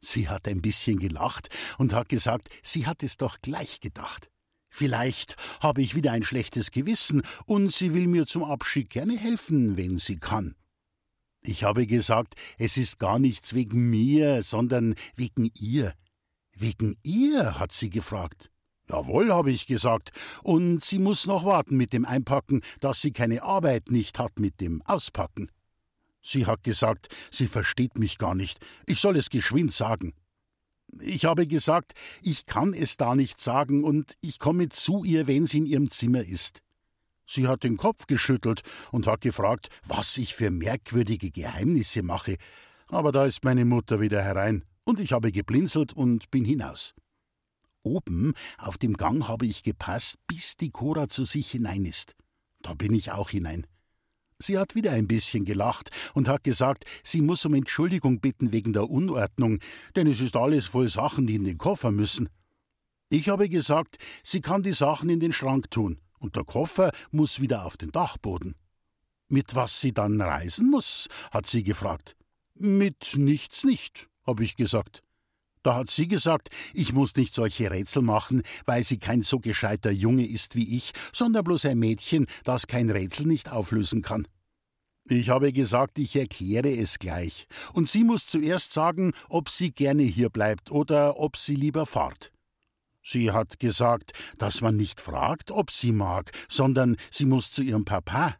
Sie 0.00 0.28
hat 0.28 0.48
ein 0.48 0.60
bisschen 0.60 0.98
gelacht 0.98 1.48
und 1.78 1.92
hat 1.92 2.08
gesagt, 2.08 2.48
sie 2.64 2.88
hat 2.88 3.04
es 3.04 3.16
doch 3.16 3.38
gleich 3.42 3.78
gedacht. 3.78 4.28
Vielleicht 4.70 5.36
habe 5.60 5.82
ich 5.82 5.94
wieder 5.94 6.10
ein 6.10 6.24
schlechtes 6.24 6.72
Gewissen 6.72 7.22
und 7.46 7.72
sie 7.72 7.94
will 7.94 8.08
mir 8.08 8.26
zum 8.26 8.42
Abschied 8.42 8.90
gerne 8.90 9.16
helfen, 9.16 9.76
wenn 9.76 9.98
sie 9.98 10.16
kann. 10.16 10.56
Ich 11.46 11.62
habe 11.62 11.86
gesagt, 11.86 12.34
es 12.58 12.78
ist 12.78 12.98
gar 12.98 13.18
nichts 13.18 13.52
wegen 13.52 13.90
mir, 13.90 14.42
sondern 14.42 14.94
wegen 15.14 15.50
ihr. 15.60 15.92
Wegen 16.56 16.96
ihr, 17.02 17.58
hat 17.58 17.70
sie 17.70 17.90
gefragt. 17.90 18.50
Jawohl, 18.88 19.30
habe 19.30 19.50
ich 19.50 19.66
gesagt, 19.66 20.10
und 20.42 20.82
sie 20.82 20.98
muss 20.98 21.26
noch 21.26 21.44
warten 21.44 21.76
mit 21.76 21.92
dem 21.92 22.06
Einpacken, 22.06 22.62
dass 22.80 23.02
sie 23.02 23.12
keine 23.12 23.42
Arbeit 23.42 23.90
nicht 23.90 24.18
hat 24.18 24.38
mit 24.38 24.60
dem 24.60 24.80
Auspacken. 24.82 25.50
Sie 26.22 26.46
hat 26.46 26.62
gesagt, 26.64 27.08
sie 27.30 27.46
versteht 27.46 27.98
mich 27.98 28.16
gar 28.16 28.34
nicht, 28.34 28.58
ich 28.86 29.00
soll 29.00 29.16
es 29.16 29.28
geschwind 29.28 29.72
sagen. 29.72 30.14
Ich 31.00 31.26
habe 31.26 31.46
gesagt, 31.46 31.92
ich 32.22 32.46
kann 32.46 32.72
es 32.72 32.96
da 32.96 33.14
nicht 33.14 33.38
sagen, 33.38 33.84
und 33.84 34.14
ich 34.22 34.38
komme 34.38 34.70
zu 34.70 35.04
ihr, 35.04 35.26
wenn 35.26 35.46
sie 35.46 35.58
in 35.58 35.66
ihrem 35.66 35.90
Zimmer 35.90 36.22
ist. 36.22 36.62
Sie 37.26 37.48
hat 37.48 37.64
den 37.64 37.76
Kopf 37.76 38.06
geschüttelt 38.06 38.62
und 38.92 39.06
hat 39.06 39.22
gefragt, 39.22 39.68
was 39.86 40.16
ich 40.18 40.34
für 40.34 40.50
merkwürdige 40.50 41.30
Geheimnisse 41.30 42.02
mache, 42.02 42.36
aber 42.88 43.12
da 43.12 43.24
ist 43.24 43.44
meine 43.44 43.64
Mutter 43.64 44.00
wieder 44.00 44.22
herein, 44.22 44.64
und 44.84 45.00
ich 45.00 45.12
habe 45.12 45.32
geblinzelt 45.32 45.92
und 45.92 46.30
bin 46.30 46.44
hinaus. 46.44 46.94
Oben 47.82 48.34
auf 48.58 48.78
dem 48.78 48.94
Gang 48.94 49.28
habe 49.28 49.46
ich 49.46 49.62
gepasst, 49.62 50.16
bis 50.26 50.56
die 50.56 50.70
Cora 50.70 51.08
zu 51.08 51.24
sich 51.24 51.50
hinein 51.50 51.84
ist. 51.84 52.14
Da 52.62 52.74
bin 52.74 52.94
ich 52.94 53.12
auch 53.12 53.30
hinein. 53.30 53.66
Sie 54.38 54.58
hat 54.58 54.74
wieder 54.74 54.92
ein 54.92 55.06
bisschen 55.06 55.44
gelacht 55.44 55.90
und 56.12 56.28
hat 56.28 56.44
gesagt, 56.44 56.84
sie 57.02 57.20
muss 57.20 57.44
um 57.44 57.54
Entschuldigung 57.54 58.20
bitten 58.20 58.52
wegen 58.52 58.72
der 58.72 58.90
Unordnung, 58.90 59.58
denn 59.96 60.06
es 60.06 60.20
ist 60.20 60.36
alles 60.36 60.66
voll 60.66 60.88
Sachen, 60.88 61.26
die 61.26 61.36
in 61.36 61.44
den 61.44 61.58
Koffer 61.58 61.92
müssen. 61.92 62.28
Ich 63.10 63.28
habe 63.28 63.48
gesagt, 63.48 63.96
sie 64.22 64.40
kann 64.40 64.62
die 64.62 64.72
Sachen 64.72 65.08
in 65.08 65.20
den 65.20 65.32
Schrank 65.32 65.70
tun 65.70 66.00
und 66.24 66.34
der 66.36 66.44
Koffer 66.44 66.90
muss 67.12 67.40
wieder 67.40 67.64
auf 67.64 67.76
den 67.76 67.92
Dachboden. 67.92 68.56
Mit 69.28 69.54
was 69.54 69.80
sie 69.80 69.92
dann 69.92 70.20
reisen 70.20 70.70
muss, 70.70 71.08
hat 71.30 71.46
sie 71.46 71.62
gefragt. 71.62 72.16
Mit 72.54 73.14
nichts 73.16 73.64
nicht, 73.64 74.08
habe 74.26 74.42
ich 74.42 74.56
gesagt. 74.56 75.02
Da 75.62 75.76
hat 75.76 75.90
sie 75.90 76.08
gesagt, 76.08 76.50
ich 76.74 76.92
muss 76.92 77.16
nicht 77.16 77.32
solche 77.32 77.70
Rätsel 77.70 78.02
machen, 78.02 78.42
weil 78.66 78.84
sie 78.84 78.98
kein 78.98 79.22
so 79.22 79.38
gescheiter 79.38 79.90
Junge 79.90 80.26
ist 80.26 80.56
wie 80.56 80.76
ich, 80.76 80.92
sondern 81.12 81.44
bloß 81.44 81.64
ein 81.66 81.78
Mädchen, 81.78 82.26
das 82.44 82.66
kein 82.66 82.90
Rätsel 82.90 83.26
nicht 83.26 83.50
auflösen 83.50 84.02
kann. 84.02 84.28
Ich 85.06 85.30
habe 85.30 85.52
gesagt, 85.52 85.98
ich 85.98 86.16
erkläre 86.16 86.70
es 86.70 86.98
gleich. 86.98 87.46
Und 87.72 87.88
sie 87.88 88.04
muss 88.04 88.26
zuerst 88.26 88.72
sagen, 88.72 89.12
ob 89.28 89.48
sie 89.48 89.70
gerne 89.72 90.02
hier 90.02 90.30
bleibt 90.30 90.70
oder 90.70 91.18
ob 91.18 91.36
sie 91.36 91.54
lieber 91.54 91.86
fahrt. 91.86 92.33
Sie 93.04 93.30
hat 93.30 93.60
gesagt, 93.60 94.12
dass 94.38 94.62
man 94.62 94.76
nicht 94.76 95.00
fragt, 95.00 95.50
ob 95.50 95.70
sie 95.70 95.92
mag, 95.92 96.32
sondern 96.48 96.96
sie 97.10 97.26
muss 97.26 97.52
zu 97.52 97.62
ihrem 97.62 97.84
Papa. 97.84 98.34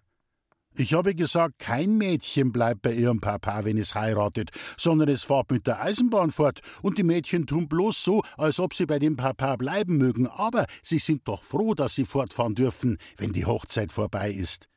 Ich 0.76 0.92
habe 0.94 1.14
gesagt, 1.14 1.60
kein 1.60 1.98
Mädchen 1.98 2.50
bleibt 2.50 2.82
bei 2.82 2.92
ihrem 2.92 3.20
Papa, 3.20 3.64
wenn 3.64 3.78
es 3.78 3.94
heiratet, 3.94 4.50
sondern 4.76 5.08
es 5.08 5.22
fährt 5.22 5.52
mit 5.52 5.68
der 5.68 5.80
Eisenbahn 5.80 6.32
fort, 6.32 6.60
und 6.82 6.98
die 6.98 7.04
Mädchen 7.04 7.46
tun 7.46 7.68
bloß 7.68 8.02
so, 8.02 8.22
als 8.36 8.58
ob 8.58 8.74
sie 8.74 8.86
bei 8.86 8.98
dem 8.98 9.16
Papa 9.16 9.54
bleiben 9.54 9.98
mögen, 9.98 10.26
aber 10.26 10.66
sie 10.82 10.98
sind 10.98 11.28
doch 11.28 11.44
froh, 11.44 11.74
dass 11.74 11.94
sie 11.94 12.04
fortfahren 12.04 12.56
dürfen, 12.56 12.98
wenn 13.18 13.32
die 13.32 13.46
Hochzeit 13.46 13.92
vorbei 13.92 14.32
ist. 14.32 14.68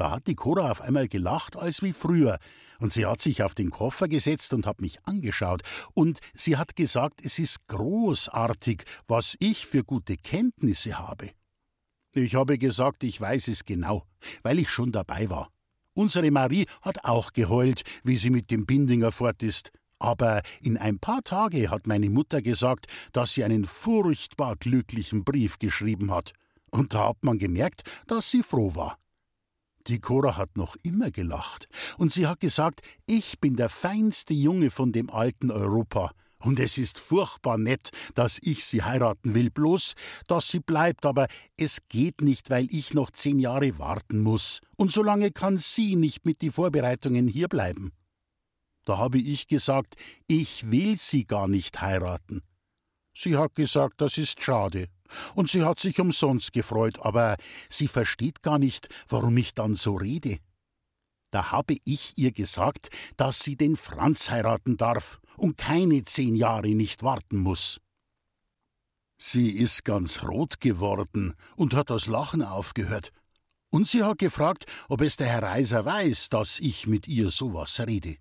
Da 0.00 0.12
hat 0.12 0.28
die 0.28 0.34
Cora 0.34 0.70
auf 0.70 0.80
einmal 0.80 1.08
gelacht 1.08 1.56
als 1.56 1.82
wie 1.82 1.92
früher, 1.92 2.38
und 2.78 2.90
sie 2.90 3.04
hat 3.04 3.20
sich 3.20 3.42
auf 3.42 3.54
den 3.54 3.68
Koffer 3.68 4.08
gesetzt 4.08 4.54
und 4.54 4.64
hat 4.64 4.80
mich 4.80 4.98
angeschaut, 5.04 5.60
und 5.92 6.20
sie 6.32 6.56
hat 6.56 6.74
gesagt, 6.74 7.20
es 7.22 7.38
ist 7.38 7.66
großartig, 7.66 8.84
was 9.06 9.36
ich 9.40 9.66
für 9.66 9.84
gute 9.84 10.16
Kenntnisse 10.16 10.98
habe. 10.98 11.28
Ich 12.14 12.34
habe 12.34 12.56
gesagt, 12.56 13.04
ich 13.04 13.20
weiß 13.20 13.48
es 13.48 13.66
genau, 13.66 14.06
weil 14.42 14.58
ich 14.58 14.70
schon 14.70 14.90
dabei 14.90 15.28
war. 15.28 15.50
Unsere 15.92 16.30
Marie 16.30 16.64
hat 16.80 17.04
auch 17.04 17.34
geheult, 17.34 17.82
wie 18.02 18.16
sie 18.16 18.30
mit 18.30 18.50
dem 18.50 18.64
Bindinger 18.64 19.12
fort 19.12 19.42
ist. 19.42 19.70
Aber 19.98 20.40
in 20.62 20.78
ein 20.78 20.98
paar 20.98 21.22
Tage 21.24 21.68
hat 21.68 21.86
meine 21.86 22.08
Mutter 22.08 22.40
gesagt, 22.40 22.86
dass 23.12 23.34
sie 23.34 23.44
einen 23.44 23.66
furchtbar 23.66 24.56
glücklichen 24.56 25.24
Brief 25.24 25.58
geschrieben 25.58 26.10
hat. 26.10 26.32
Und 26.70 26.94
da 26.94 27.10
hat 27.10 27.22
man 27.22 27.38
gemerkt, 27.38 27.82
dass 28.06 28.30
sie 28.30 28.42
froh 28.42 28.74
war. 28.74 28.96
Die 29.90 29.98
Cora 29.98 30.36
hat 30.36 30.56
noch 30.56 30.76
immer 30.84 31.10
gelacht, 31.10 31.68
und 31.98 32.12
sie 32.12 32.28
hat 32.28 32.38
gesagt, 32.38 32.80
ich 33.06 33.40
bin 33.40 33.56
der 33.56 33.68
feinste 33.68 34.32
Junge 34.34 34.70
von 34.70 34.92
dem 34.92 35.10
alten 35.10 35.50
Europa, 35.50 36.12
und 36.38 36.60
es 36.60 36.78
ist 36.78 37.00
furchtbar 37.00 37.58
nett, 37.58 37.90
dass 38.14 38.38
ich 38.40 38.64
sie 38.64 38.84
heiraten 38.84 39.34
will, 39.34 39.50
bloß, 39.50 39.94
dass 40.28 40.46
sie 40.46 40.60
bleibt, 40.60 41.04
aber 41.04 41.26
es 41.56 41.88
geht 41.88 42.20
nicht, 42.20 42.50
weil 42.50 42.68
ich 42.70 42.94
noch 42.94 43.10
zehn 43.10 43.40
Jahre 43.40 43.80
warten 43.80 44.20
muss, 44.20 44.60
und 44.76 44.92
so 44.92 45.02
lange 45.02 45.32
kann 45.32 45.58
sie 45.58 45.96
nicht 45.96 46.24
mit 46.24 46.40
die 46.40 46.52
Vorbereitungen 46.52 47.26
hier 47.26 47.48
bleiben. 47.48 47.90
Da 48.84 48.96
habe 48.96 49.18
ich 49.18 49.48
gesagt, 49.48 49.96
ich 50.28 50.70
will 50.70 50.96
sie 50.96 51.24
gar 51.24 51.48
nicht 51.48 51.80
heiraten. 51.80 52.42
Sie 53.22 53.36
hat 53.36 53.54
gesagt, 53.54 54.00
das 54.00 54.16
ist 54.16 54.42
schade, 54.42 54.86
und 55.34 55.50
sie 55.50 55.62
hat 55.62 55.78
sich 55.78 56.00
umsonst 56.00 56.54
gefreut, 56.54 57.00
aber 57.00 57.36
sie 57.68 57.86
versteht 57.86 58.42
gar 58.42 58.58
nicht, 58.58 58.88
warum 59.10 59.36
ich 59.36 59.52
dann 59.52 59.74
so 59.74 59.96
rede. 59.96 60.38
Da 61.28 61.50
habe 61.50 61.76
ich 61.84 62.14
ihr 62.16 62.32
gesagt, 62.32 62.88
dass 63.18 63.40
sie 63.40 63.56
den 63.56 63.76
Franz 63.76 64.30
heiraten 64.30 64.78
darf 64.78 65.20
und 65.36 65.58
keine 65.58 66.02
zehn 66.04 66.34
Jahre 66.34 66.70
nicht 66.70 67.02
warten 67.02 67.36
muss. 67.36 67.78
Sie 69.18 69.50
ist 69.50 69.84
ganz 69.84 70.22
rot 70.22 70.58
geworden 70.58 71.34
und 71.56 71.74
hat 71.74 71.90
das 71.90 72.06
Lachen 72.06 72.40
aufgehört. 72.40 73.12
Und 73.68 73.86
sie 73.86 74.02
hat 74.02 74.16
gefragt, 74.16 74.64
ob 74.88 75.02
es 75.02 75.18
der 75.18 75.26
Herr 75.26 75.42
Reiser 75.42 75.84
weiß, 75.84 76.30
dass 76.30 76.58
ich 76.58 76.86
mit 76.86 77.06
ihr 77.06 77.30
sowas 77.30 77.80
rede. 77.86 78.16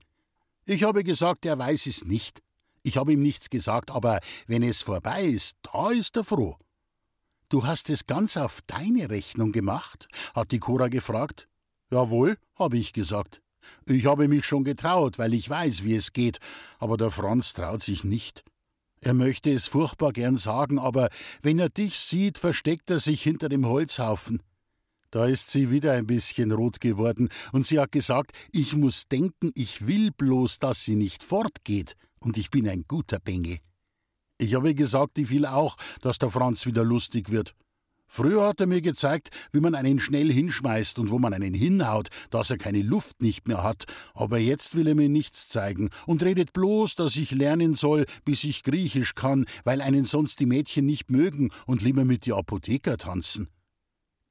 Ich 0.65 0.83
habe 0.83 1.05
gesagt, 1.05 1.45
er 1.45 1.57
weiß 1.57 1.85
es 1.85 2.03
nicht. 2.03 2.41
Ich 2.89 2.97
habe 2.97 3.13
ihm 3.13 3.21
nichts 3.21 3.51
gesagt, 3.51 3.91
aber 3.91 4.19
wenn 4.47 4.63
es 4.63 4.81
vorbei 4.81 5.23
ist, 5.23 5.57
da 5.61 5.91
ist 5.91 6.17
er 6.17 6.23
froh. 6.23 6.57
Du 7.47 7.67
hast 7.67 7.87
es 7.91 8.07
ganz 8.07 8.35
auf 8.35 8.61
deine 8.65 9.11
Rechnung 9.11 9.51
gemacht? 9.51 10.07
hat 10.33 10.51
die 10.51 10.57
Cora 10.57 10.87
gefragt. 10.87 11.47
Jawohl, 11.91 12.39
habe 12.55 12.79
ich 12.79 12.91
gesagt. 12.91 13.43
Ich 13.85 14.07
habe 14.07 14.27
mich 14.27 14.43
schon 14.43 14.63
getraut, 14.63 15.19
weil 15.19 15.35
ich 15.35 15.47
weiß, 15.47 15.83
wie 15.83 15.93
es 15.93 16.13
geht, 16.13 16.39
aber 16.79 16.97
der 16.97 17.11
Franz 17.11 17.53
traut 17.53 17.83
sich 17.83 18.03
nicht. 18.03 18.43
Er 19.01 19.13
möchte 19.13 19.51
es 19.51 19.67
furchtbar 19.67 20.11
gern 20.11 20.37
sagen, 20.37 20.79
aber 20.79 21.09
wenn 21.43 21.59
er 21.59 21.69
dich 21.69 21.99
sieht, 21.99 22.39
versteckt 22.39 22.89
er 22.89 22.99
sich 22.99 23.21
hinter 23.21 23.49
dem 23.49 23.67
Holzhaufen. 23.67 24.41
Da 25.11 25.25
ist 25.25 25.49
sie 25.49 25.71
wieder 25.71 25.93
ein 25.93 26.05
bisschen 26.05 26.51
rot 26.51 26.79
geworden, 26.79 27.29
und 27.51 27.65
sie 27.65 27.79
hat 27.79 27.91
gesagt, 27.91 28.31
ich 28.51 28.75
muss 28.75 29.07
denken, 29.07 29.51
ich 29.55 29.87
will 29.87 30.11
bloß, 30.11 30.59
dass 30.59 30.83
sie 30.83 30.95
nicht 30.95 31.23
fortgeht, 31.23 31.95
und 32.19 32.37
ich 32.37 32.51
bin 32.51 32.67
ein 32.69 32.85
guter 32.87 33.19
Bengel. 33.19 33.59
Ich 34.37 34.53
habe 34.53 34.75
gesagt, 34.75 35.17
ich 35.17 35.29
will 35.31 35.45
auch, 35.45 35.77
dass 36.01 36.19
der 36.19 36.29
Franz 36.29 36.65
wieder 36.65 36.83
lustig 36.83 37.31
wird. 37.31 37.55
Früher 38.11 38.47
hat 38.47 38.59
er 38.59 38.67
mir 38.67 38.81
gezeigt, 38.81 39.29
wie 39.51 39.59
man 39.59 39.75
einen 39.75 39.99
schnell 39.99 40.31
hinschmeißt 40.31 40.97
und 40.97 41.11
wo 41.11 41.19
man 41.19 41.33
einen 41.33 41.53
hinhaut, 41.53 42.09
dass 42.31 42.49
er 42.49 42.57
keine 42.57 42.81
Luft 42.81 43.21
nicht 43.21 43.47
mehr 43.47 43.61
hat, 43.61 43.85
aber 44.15 44.39
jetzt 44.39 44.75
will 44.75 44.87
er 44.87 44.95
mir 44.95 45.09
nichts 45.09 45.47
zeigen 45.47 45.89
und 46.07 46.23
redet 46.23 46.51
bloß, 46.53 46.95
dass 46.95 47.15
ich 47.15 47.31
lernen 47.31 47.75
soll, 47.75 48.05
bis 48.25 48.43
ich 48.43 48.63
Griechisch 48.63 49.13
kann, 49.13 49.45
weil 49.63 49.81
einen 49.81 50.05
sonst 50.05 50.39
die 50.39 50.47
Mädchen 50.47 50.87
nicht 50.87 51.11
mögen 51.11 51.51
und 51.67 51.83
lieber 51.83 52.03
mit 52.03 52.25
die 52.25 52.33
Apotheker 52.33 52.97
tanzen. 52.97 53.47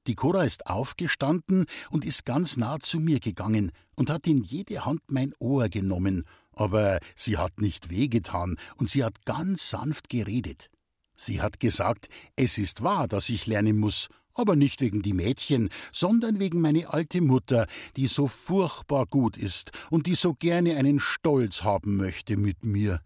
Die 0.08 0.16
Cora 0.16 0.42
ist 0.42 0.66
aufgestanden 0.66 1.66
und 1.90 2.04
ist 2.04 2.24
ganz 2.24 2.56
nah 2.56 2.80
zu 2.80 2.98
mir 2.98 3.20
gegangen 3.20 3.70
und 3.94 4.10
hat 4.10 4.26
in 4.26 4.42
jede 4.42 4.84
Hand 4.84 5.02
mein 5.08 5.32
Ohr 5.38 5.68
genommen 5.68 6.24
aber 6.58 6.98
sie 7.14 7.36
hat 7.36 7.60
nicht 7.60 7.90
wehgetan 7.90 8.56
und 8.76 8.88
sie 8.88 9.04
hat 9.04 9.24
ganz 9.24 9.70
sanft 9.70 10.08
geredet. 10.08 10.70
Sie 11.16 11.40
hat 11.40 11.60
gesagt, 11.60 12.08
es 12.36 12.58
ist 12.58 12.82
wahr, 12.82 13.08
dass 13.08 13.28
ich 13.28 13.46
lernen 13.46 13.78
muss, 13.78 14.08
aber 14.34 14.54
nicht 14.54 14.80
wegen 14.80 15.02
die 15.02 15.14
Mädchen, 15.14 15.68
sondern 15.92 16.38
wegen 16.38 16.60
meine 16.60 16.92
alte 16.92 17.20
Mutter, 17.20 17.66
die 17.96 18.06
so 18.06 18.28
furchtbar 18.28 19.06
gut 19.06 19.36
ist 19.36 19.72
und 19.90 20.06
die 20.06 20.14
so 20.14 20.34
gerne 20.34 20.76
einen 20.76 21.00
Stolz 21.00 21.64
haben 21.64 21.96
möchte 21.96 22.36
mit 22.36 22.64
mir. 22.64 23.00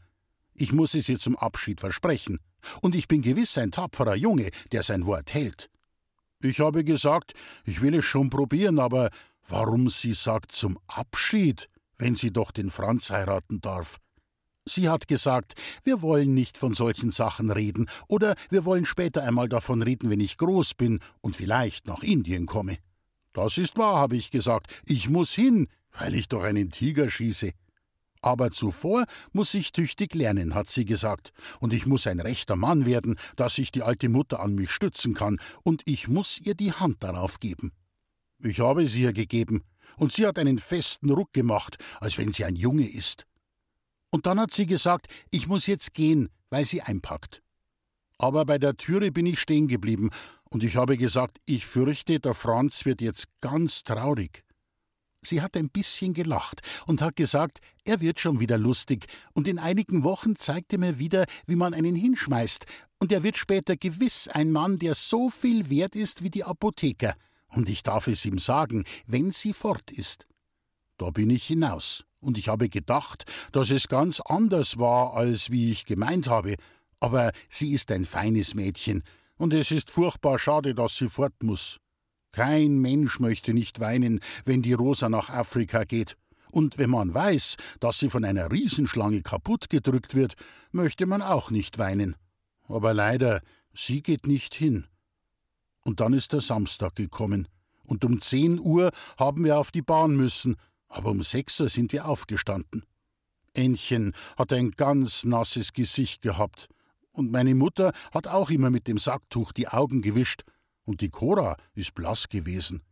Ich 0.54 0.73
muss 0.73 0.94
es 0.94 1.09
ihr 1.09 1.18
zum 1.18 1.37
Abschied 1.37 1.80
versprechen, 1.80 2.38
und 2.80 2.94
ich 2.94 3.09
bin 3.09 3.23
gewiss 3.23 3.59
ein 3.59 3.73
tapferer 3.73 4.14
Junge, 4.14 4.50
der 4.71 4.82
sein 4.82 5.06
Wort 5.06 5.35
hält. 5.35 5.71
Ich 6.44 6.61
habe 6.61 6.84
gesagt, 6.84 7.32
ich 7.64 7.80
will 7.80 7.94
es 7.94 8.04
schon 8.04 8.30
probieren, 8.30 8.78
aber 8.78 9.11
warum 9.49 9.90
sie 9.90 10.12
sagt 10.12 10.52
zum 10.52 10.78
Abschied? 10.88 11.68
wenn 12.02 12.16
sie 12.16 12.32
doch 12.32 12.50
den 12.50 12.70
Franz 12.70 13.11
heiraten 13.11 13.61
darf. 13.61 13.99
Sie 14.64 14.88
hat 14.88 15.08
gesagt, 15.08 15.54
wir 15.84 16.02
wollen 16.02 16.34
nicht 16.34 16.58
von 16.58 16.75
solchen 16.75 17.12
Sachen 17.12 17.50
reden, 17.50 17.87
oder 18.08 18.34
wir 18.50 18.64
wollen 18.64 18.87
später 18.87 19.22
einmal 19.22 19.49
davon 19.49 19.82
reden, 19.82 20.11
wenn 20.11 20.20
ich 20.20 20.37
groß 20.37 20.75
bin 20.75 20.99
und 21.20 21.37
vielleicht 21.37 21.87
nach 21.87 22.02
Indien 22.02 22.46
komme. 22.46 22.78
Das 23.32 23.56
ist 23.56 23.78
wahr, 23.78 23.96
habe 23.96 24.16
ich 24.16 24.30
gesagt, 24.30 24.82
ich 24.84 25.08
muss 25.08 25.32
hin, 25.32 25.68
weil 25.92 26.14
ich 26.14 26.28
doch 26.28 26.42
einen 26.42 26.70
Tiger 26.70 27.08
schieße. 27.08 27.52
Aber 28.22 28.52
zuvor 28.52 29.04
muss 29.32 29.52
ich 29.52 29.72
tüchtig 29.72 30.14
lernen, 30.14 30.54
hat 30.54 30.70
sie 30.70 30.84
gesagt, 30.84 31.32
und 31.58 31.72
ich 31.72 31.86
muss 31.86 32.06
ein 32.06 32.20
rechter 32.20 32.54
Mann 32.54 32.86
werden, 32.86 33.16
dass 33.34 33.56
sich 33.56 33.72
die 33.72 33.82
alte 33.82 34.08
Mutter 34.08 34.38
an 34.40 34.54
mich 34.54 34.70
stützen 34.70 35.12
kann, 35.12 35.40
und 35.64 35.82
ich 35.86 36.06
muss 36.06 36.38
ihr 36.38 36.54
die 36.54 36.72
Hand 36.72 37.02
darauf 37.02 37.40
geben. 37.40 37.72
Ich 38.38 38.60
habe 38.60 38.86
sie 38.86 39.02
ihr 39.02 39.12
gegeben, 39.12 39.64
und 39.96 40.12
sie 40.12 40.24
hat 40.24 40.38
einen 40.38 40.60
festen 40.60 41.10
Ruck 41.10 41.32
gemacht, 41.32 41.76
als 42.00 42.16
wenn 42.16 42.32
sie 42.32 42.44
ein 42.44 42.54
Junge 42.54 42.88
ist. 42.88 43.26
Und 44.10 44.26
dann 44.26 44.38
hat 44.38 44.54
sie 44.54 44.66
gesagt, 44.66 45.08
ich 45.30 45.48
muss 45.48 45.66
jetzt 45.66 45.92
gehen, 45.92 46.28
weil 46.48 46.64
sie 46.64 46.80
einpackt. 46.80 47.42
Aber 48.18 48.44
bei 48.44 48.58
der 48.58 48.76
Türe 48.76 49.10
bin 49.10 49.26
ich 49.26 49.40
stehen 49.40 49.66
geblieben, 49.66 50.10
und 50.48 50.62
ich 50.62 50.76
habe 50.76 50.96
gesagt, 50.96 51.38
ich 51.44 51.66
fürchte, 51.66 52.20
der 52.20 52.34
Franz 52.34 52.84
wird 52.84 53.00
jetzt 53.00 53.26
ganz 53.40 53.82
traurig. 53.82 54.44
Sie 55.24 55.40
hat 55.40 55.56
ein 55.56 55.68
bisschen 55.68 56.14
gelacht 56.14 56.62
und 56.86 57.00
hat 57.00 57.14
gesagt, 57.14 57.60
er 57.84 58.00
wird 58.00 58.18
schon 58.18 58.40
wieder 58.40 58.58
lustig, 58.58 59.06
und 59.34 59.46
in 59.46 59.60
einigen 59.60 60.02
Wochen 60.02 60.34
zeigt 60.34 60.72
er 60.72 60.80
mir 60.80 60.98
wieder, 60.98 61.26
wie 61.46 61.54
man 61.54 61.74
einen 61.74 61.94
hinschmeißt, 61.94 62.66
und 62.98 63.12
er 63.12 63.22
wird 63.22 63.36
später 63.36 63.76
gewiss 63.76 64.26
ein 64.26 64.50
Mann, 64.50 64.80
der 64.80 64.96
so 64.96 65.30
viel 65.30 65.70
wert 65.70 65.94
ist 65.94 66.24
wie 66.24 66.30
die 66.30 66.42
Apotheker. 66.42 67.14
Und 67.48 67.68
ich 67.68 67.84
darf 67.84 68.08
es 68.08 68.24
ihm 68.24 68.38
sagen, 68.38 68.84
wenn 69.06 69.30
sie 69.30 69.52
fort 69.52 69.92
ist. 69.92 70.26
Da 70.98 71.10
bin 71.10 71.30
ich 71.30 71.44
hinaus, 71.44 72.04
und 72.20 72.36
ich 72.36 72.48
habe 72.48 72.68
gedacht, 72.68 73.24
dass 73.52 73.70
es 73.70 73.86
ganz 73.86 74.20
anders 74.20 74.78
war, 74.78 75.14
als 75.14 75.50
wie 75.50 75.70
ich 75.70 75.86
gemeint 75.86 76.28
habe, 76.28 76.56
aber 76.98 77.30
sie 77.48 77.72
ist 77.72 77.92
ein 77.92 78.06
feines 78.06 78.54
Mädchen, 78.54 79.04
und 79.36 79.54
es 79.54 79.70
ist 79.70 79.90
furchtbar 79.90 80.38
schade, 80.40 80.74
dass 80.74 80.96
sie 80.96 81.08
fort 81.08 81.42
muss. 81.42 81.78
Kein 82.32 82.78
Mensch 82.78 83.20
möchte 83.20 83.52
nicht 83.52 83.78
weinen, 83.80 84.20
wenn 84.44 84.62
die 84.62 84.72
Rosa 84.72 85.08
nach 85.08 85.28
Afrika 85.28 85.84
geht. 85.84 86.16
Und 86.50 86.78
wenn 86.78 86.90
man 86.90 87.14
weiß, 87.14 87.56
dass 87.80 87.98
sie 87.98 88.10
von 88.10 88.24
einer 88.24 88.50
Riesenschlange 88.50 89.22
kaputt 89.22 89.70
gedrückt 89.70 90.14
wird, 90.14 90.34
möchte 90.70 91.06
man 91.06 91.22
auch 91.22 91.50
nicht 91.50 91.78
weinen. 91.78 92.16
Aber 92.68 92.94
leider, 92.94 93.40
sie 93.74 94.02
geht 94.02 94.26
nicht 94.26 94.54
hin. 94.54 94.86
Und 95.84 96.00
dann 96.00 96.12
ist 96.12 96.32
der 96.32 96.40
Samstag 96.40 96.94
gekommen. 96.94 97.48
Und 97.84 98.04
um 98.04 98.20
zehn 98.20 98.58
Uhr 98.58 98.90
haben 99.18 99.44
wir 99.44 99.58
auf 99.58 99.70
die 99.70 99.82
Bahn 99.82 100.16
müssen, 100.16 100.56
aber 100.88 101.10
um 101.10 101.22
sechs 101.22 101.60
Uhr 101.60 101.68
sind 101.68 101.92
wir 101.92 102.06
aufgestanden. 102.06 102.84
Ännchen 103.54 104.12
hat 104.36 104.52
ein 104.52 104.70
ganz 104.70 105.24
nasses 105.24 105.72
Gesicht 105.72 106.22
gehabt. 106.22 106.68
Und 107.12 107.30
meine 107.30 107.54
Mutter 107.54 107.92
hat 108.12 108.26
auch 108.26 108.50
immer 108.50 108.70
mit 108.70 108.88
dem 108.88 108.98
Sacktuch 108.98 109.52
die 109.52 109.68
Augen 109.68 110.00
gewischt. 110.00 110.44
Und 110.84 111.00
die 111.00 111.10
Cora 111.10 111.56
ist 111.74 111.94
blass 111.94 112.28
gewesen. 112.28 112.82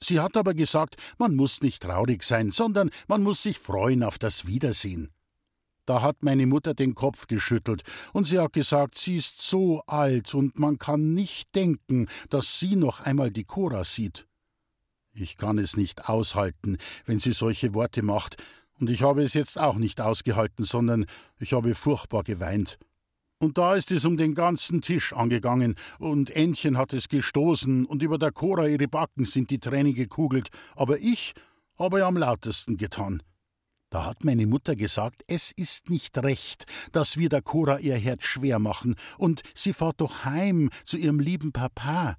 Sie 0.00 0.20
hat 0.20 0.36
aber 0.36 0.54
gesagt, 0.54 0.96
man 1.18 1.34
muss 1.34 1.60
nicht 1.60 1.82
traurig 1.82 2.22
sein, 2.22 2.52
sondern 2.52 2.90
man 3.08 3.22
muss 3.22 3.42
sich 3.42 3.58
freuen 3.58 4.02
auf 4.02 4.18
das 4.18 4.46
Wiedersehen. 4.46 5.10
Da 5.86 6.02
hat 6.02 6.22
meine 6.22 6.46
Mutter 6.46 6.74
den 6.74 6.94
Kopf 6.94 7.26
geschüttelt, 7.26 7.82
und 8.12 8.26
sie 8.26 8.38
hat 8.38 8.52
gesagt, 8.52 8.98
sie 8.98 9.16
ist 9.16 9.40
so 9.40 9.82
alt, 9.86 10.34
und 10.34 10.58
man 10.58 10.78
kann 10.78 11.14
nicht 11.14 11.54
denken, 11.54 12.08
dass 12.28 12.60
sie 12.60 12.76
noch 12.76 13.00
einmal 13.00 13.30
die 13.30 13.44
Cora 13.44 13.84
sieht. 13.84 14.26
Ich 15.12 15.38
kann 15.38 15.58
es 15.58 15.76
nicht 15.76 16.08
aushalten, 16.08 16.76
wenn 17.06 17.20
sie 17.20 17.32
solche 17.32 17.74
Worte 17.74 18.02
macht, 18.02 18.36
und 18.78 18.90
ich 18.90 19.02
habe 19.02 19.22
es 19.22 19.34
jetzt 19.34 19.58
auch 19.58 19.76
nicht 19.76 20.00
ausgehalten, 20.00 20.64
sondern 20.64 21.06
ich 21.38 21.52
habe 21.52 21.74
furchtbar 21.74 22.22
geweint. 22.22 22.78
Und 23.40 23.56
da 23.56 23.74
ist 23.74 23.92
es 23.92 24.04
um 24.04 24.16
den 24.16 24.34
ganzen 24.34 24.82
Tisch 24.82 25.12
angegangen, 25.12 25.76
und 26.00 26.30
Ännchen 26.30 26.76
hat 26.76 26.92
es 26.92 27.08
gestoßen, 27.08 27.86
und 27.86 28.02
über 28.02 28.18
der 28.18 28.32
Cora 28.32 28.66
ihre 28.66 28.88
Backen 28.88 29.26
sind 29.26 29.50
die 29.50 29.60
Tränen 29.60 29.94
gekugelt, 29.94 30.48
aber 30.74 30.98
ich 30.98 31.34
habe 31.78 32.04
am 32.04 32.16
lautesten 32.16 32.76
getan. 32.76 33.22
Da 33.90 34.04
hat 34.04 34.24
meine 34.24 34.46
Mutter 34.46 34.74
gesagt, 34.74 35.22
es 35.28 35.52
ist 35.52 35.88
nicht 35.88 36.18
recht, 36.18 36.66
dass 36.90 37.16
wir 37.16 37.28
der 37.28 37.40
Cora 37.40 37.78
ihr 37.78 37.96
Herz 37.96 38.24
schwer 38.24 38.58
machen, 38.58 38.96
und 39.18 39.42
sie 39.54 39.72
fahrt 39.72 40.00
doch 40.00 40.24
heim 40.24 40.70
zu 40.84 40.96
ihrem 40.96 41.20
lieben 41.20 41.52
Papa. 41.52 42.16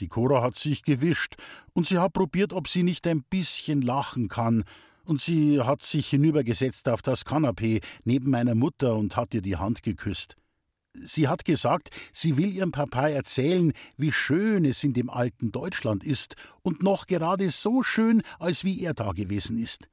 Die 0.00 0.08
Cora 0.08 0.42
hat 0.42 0.56
sich 0.56 0.82
gewischt, 0.82 1.36
und 1.74 1.86
sie 1.86 1.98
hat 1.98 2.12
probiert, 2.12 2.52
ob 2.52 2.66
sie 2.66 2.82
nicht 2.82 3.06
ein 3.06 3.22
bisschen 3.22 3.82
lachen 3.82 4.26
kann, 4.26 4.64
und 5.04 5.20
sie 5.20 5.60
hat 5.60 5.82
sich 5.82 6.08
hinübergesetzt 6.08 6.88
auf 6.88 7.02
das 7.02 7.24
Kanapee 7.24 7.80
neben 8.04 8.30
meiner 8.30 8.54
Mutter 8.54 8.96
und 8.96 9.16
hat 9.16 9.34
ihr 9.34 9.42
die 9.42 9.56
Hand 9.56 9.82
geküsst. 9.82 10.36
Sie 10.94 11.26
hat 11.26 11.44
gesagt, 11.44 11.90
sie 12.12 12.36
will 12.36 12.52
ihrem 12.52 12.70
Papa 12.70 13.08
erzählen, 13.08 13.72
wie 13.96 14.12
schön 14.12 14.64
es 14.64 14.84
in 14.84 14.92
dem 14.92 15.10
alten 15.10 15.50
Deutschland 15.50 16.04
ist 16.04 16.36
und 16.62 16.82
noch 16.82 17.06
gerade 17.06 17.50
so 17.50 17.82
schön, 17.82 18.22
als 18.38 18.62
wie 18.62 18.80
er 18.80 18.94
da 18.94 19.12
gewesen 19.12 19.58
ist. 19.58 19.88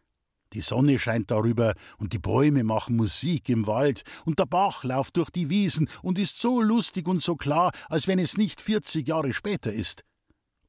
Die 0.53 0.61
Sonne 0.61 0.99
scheint 0.99 1.31
darüber 1.31 1.73
und 1.97 2.13
die 2.13 2.19
Bäume 2.19 2.63
machen 2.63 2.97
Musik 2.97 3.47
im 3.49 3.67
Wald 3.67 4.03
und 4.25 4.37
der 4.37 4.45
Bach 4.45 4.83
läuft 4.83 5.17
durch 5.17 5.29
die 5.29 5.49
Wiesen 5.49 5.89
und 6.03 6.19
ist 6.19 6.39
so 6.39 6.61
lustig 6.61 7.07
und 7.07 7.23
so 7.23 7.35
klar, 7.35 7.71
als 7.89 8.07
wenn 8.07 8.19
es 8.19 8.37
nicht 8.37 8.61
vierzig 8.61 9.07
Jahre 9.07 9.33
später 9.33 9.71
ist. 9.71 10.03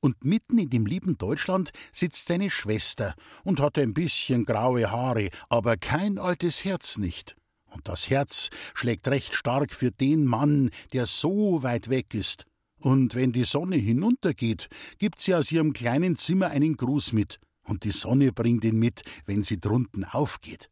Und 0.04 0.25
mitten 0.25 0.59
in 0.59 0.68
dem 0.68 0.85
lieben 0.85 1.16
Deutschland 1.16 1.71
sitzt 1.92 2.26
seine 2.26 2.50
Schwester 2.50 3.14
und 3.44 3.61
hat 3.61 3.78
ein 3.78 3.94
bisschen 3.94 4.44
graue 4.44 4.90
Haare, 4.90 5.28
aber 5.49 5.76
kein 5.76 6.18
altes 6.18 6.64
Herz 6.64 6.99
nicht. 6.99 7.37
Und 7.71 7.87
das 7.87 8.11
Herz 8.11 8.50
schlägt 8.75 9.06
recht 9.06 9.32
stark 9.32 9.73
für 9.73 9.92
den 9.92 10.25
Mann, 10.25 10.71
der 10.92 11.06
so 11.06 11.62
weit 11.62 11.88
weg 11.88 12.14
ist. 12.14 12.47
Und 12.80 13.14
wenn 13.14 13.30
die 13.30 13.44
Sonne 13.44 13.76
hinuntergeht, 13.76 14.68
gibt 14.99 15.21
sie 15.21 15.37
aus 15.37 15.52
ihrem 15.52 15.73
kleinen 15.73 16.16
Zimmer 16.16 16.49
einen 16.49 16.76
Gruß 16.76 17.12
mit, 17.12 17.38
und 17.62 17.85
die 17.85 17.92
Sonne 17.92 18.32
bringt 18.32 18.64
ihn 18.64 18.80
mit, 18.80 19.02
wenn 19.25 19.44
sie 19.44 19.61
drunten 19.61 20.04
aufgeht. 20.04 20.68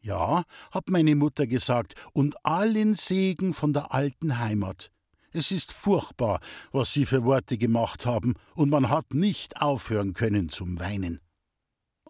Ja, 0.00 0.42
hat 0.72 0.90
meine 0.90 1.14
Mutter 1.14 1.46
gesagt, 1.46 1.94
und 2.12 2.44
allen 2.44 2.96
Segen 2.96 3.54
von 3.54 3.72
der 3.72 3.94
alten 3.94 4.40
Heimat. 4.40 4.90
Es 5.32 5.52
ist 5.52 5.72
furchtbar, 5.72 6.40
was 6.72 6.92
Sie 6.92 7.06
für 7.06 7.24
Worte 7.24 7.56
gemacht 7.56 8.04
haben, 8.04 8.34
und 8.54 8.68
man 8.68 8.88
hat 8.88 9.14
nicht 9.14 9.60
aufhören 9.60 10.12
können 10.12 10.48
zum 10.48 10.80
Weinen. 10.80 11.20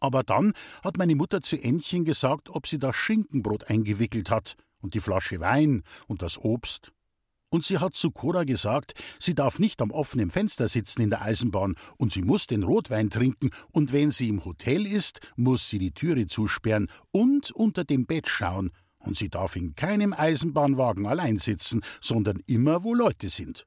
Aber 0.01 0.23
dann 0.23 0.55
hat 0.83 0.97
meine 0.97 1.15
Mutter 1.15 1.43
zu 1.43 1.63
Ännchen 1.63 2.07
gesagt, 2.07 2.49
ob 2.49 2.67
sie 2.67 2.79
das 2.79 2.97
Schinkenbrot 2.97 3.69
eingewickelt 3.69 4.31
hat 4.31 4.57
und 4.81 4.95
die 4.95 5.01
Flasche 5.01 5.41
Wein 5.41 5.83
und 6.07 6.23
das 6.23 6.39
Obst. 6.39 6.93
Und 7.51 7.65
sie 7.65 7.79
hat 7.79 7.95
zu 7.95 8.11
Cora 8.11 8.45
gesagt, 8.45 8.95
sie 9.19 9.35
darf 9.35 9.59
nicht 9.59 9.83
am 9.83 9.91
offenen 9.91 10.31
Fenster 10.31 10.69
sitzen 10.69 11.03
in 11.03 11.11
der 11.11 11.21
Eisenbahn 11.21 11.75
und 11.99 12.13
sie 12.13 12.23
muss 12.23 12.47
den 12.47 12.63
Rotwein 12.63 13.11
trinken 13.11 13.51
und 13.73 13.93
wenn 13.93 14.11
sie 14.13 14.29
im 14.29 14.45
Hotel 14.47 14.87
ist, 14.87 15.21
muss 15.37 15.69
sie 15.69 15.79
die 15.79 15.93
Türe 15.93 16.27
zusperren 16.27 16.89
und 17.11 17.51
unter 17.51 17.85
dem 17.85 18.07
Bett 18.07 18.29
schauen 18.29 18.71
und 19.01 19.17
sie 19.17 19.29
darf 19.29 19.57
in 19.57 19.75
keinem 19.75 20.13
Eisenbahnwagen 20.13 21.07
allein 21.07 21.39
sitzen, 21.39 21.83
sondern 22.01 22.41
immer, 22.47 22.85
wo 22.85 22.95
Leute 22.95 23.29
sind. 23.29 23.67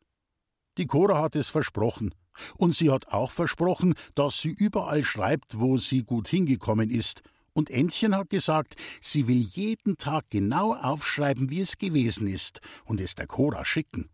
Die 0.78 0.88
Cora 0.88 1.22
hat 1.22 1.36
es 1.36 1.50
versprochen. 1.50 2.14
Und 2.58 2.76
sie 2.76 2.90
hat 2.90 3.10
auch 3.10 3.30
versprochen, 3.30 3.94
dass 4.16 4.40
sie 4.40 4.50
überall 4.50 5.04
schreibt, 5.04 5.60
wo 5.60 5.78
sie 5.78 6.04
gut 6.04 6.28
hingekommen 6.28 6.90
ist. 6.90 7.22
Und 7.54 7.70
Entchen 7.70 8.16
hat 8.16 8.32
gesagt, 8.32 8.76
sie 9.00 9.28
will 9.28 9.38
jeden 9.38 9.98
Tag 9.98 10.26
genau 10.30 10.74
aufschreiben, 10.74 11.52
wie 11.52 11.62
es 11.62 11.78
gewesen 11.78 12.26
ist, 12.28 12.60
und 12.86 13.00
es 13.00 13.14
der 13.14 13.28
Cora 13.28 13.64
schicken. 13.64 14.10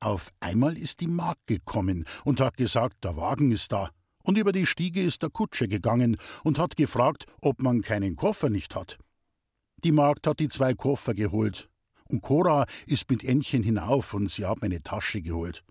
Auf 0.00 0.32
einmal 0.40 0.76
ist 0.76 1.00
die 1.00 1.06
Magd 1.06 1.46
gekommen 1.46 2.04
und 2.24 2.40
hat 2.40 2.56
gesagt, 2.56 3.04
der 3.04 3.16
Wagen 3.16 3.52
ist 3.52 3.72
da. 3.72 3.90
Und 4.22 4.36
über 4.36 4.52
die 4.52 4.66
Stiege 4.66 5.02
ist 5.02 5.22
der 5.22 5.30
Kutscher 5.30 5.66
gegangen 5.66 6.18
und 6.44 6.58
hat 6.58 6.76
gefragt, 6.76 7.24
ob 7.40 7.62
man 7.62 7.80
keinen 7.80 8.16
Koffer 8.16 8.50
nicht 8.50 8.74
hat. 8.74 8.98
Die 9.82 9.92
Magd 9.92 10.26
hat 10.26 10.40
die 10.40 10.48
zwei 10.48 10.74
Koffer 10.74 11.14
geholt. 11.14 11.68
Und 12.10 12.22
Cora 12.22 12.66
ist 12.86 13.08
mit 13.10 13.24
Ännchen 13.24 13.62
hinauf 13.62 14.14
und 14.14 14.30
sie 14.30 14.44
hat 14.44 14.60
meine 14.60 14.82
Tasche 14.82 15.22
geholt. 15.22 15.64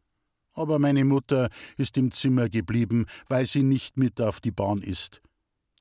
Aber 0.53 0.79
meine 0.79 1.05
Mutter 1.05 1.49
ist 1.77 1.97
im 1.97 2.11
Zimmer 2.11 2.49
geblieben, 2.49 3.05
weil 3.27 3.45
sie 3.45 3.63
nicht 3.63 3.97
mit 3.97 4.19
auf 4.19 4.39
die 4.39 4.51
Bahn 4.51 4.81
ist. 4.81 5.21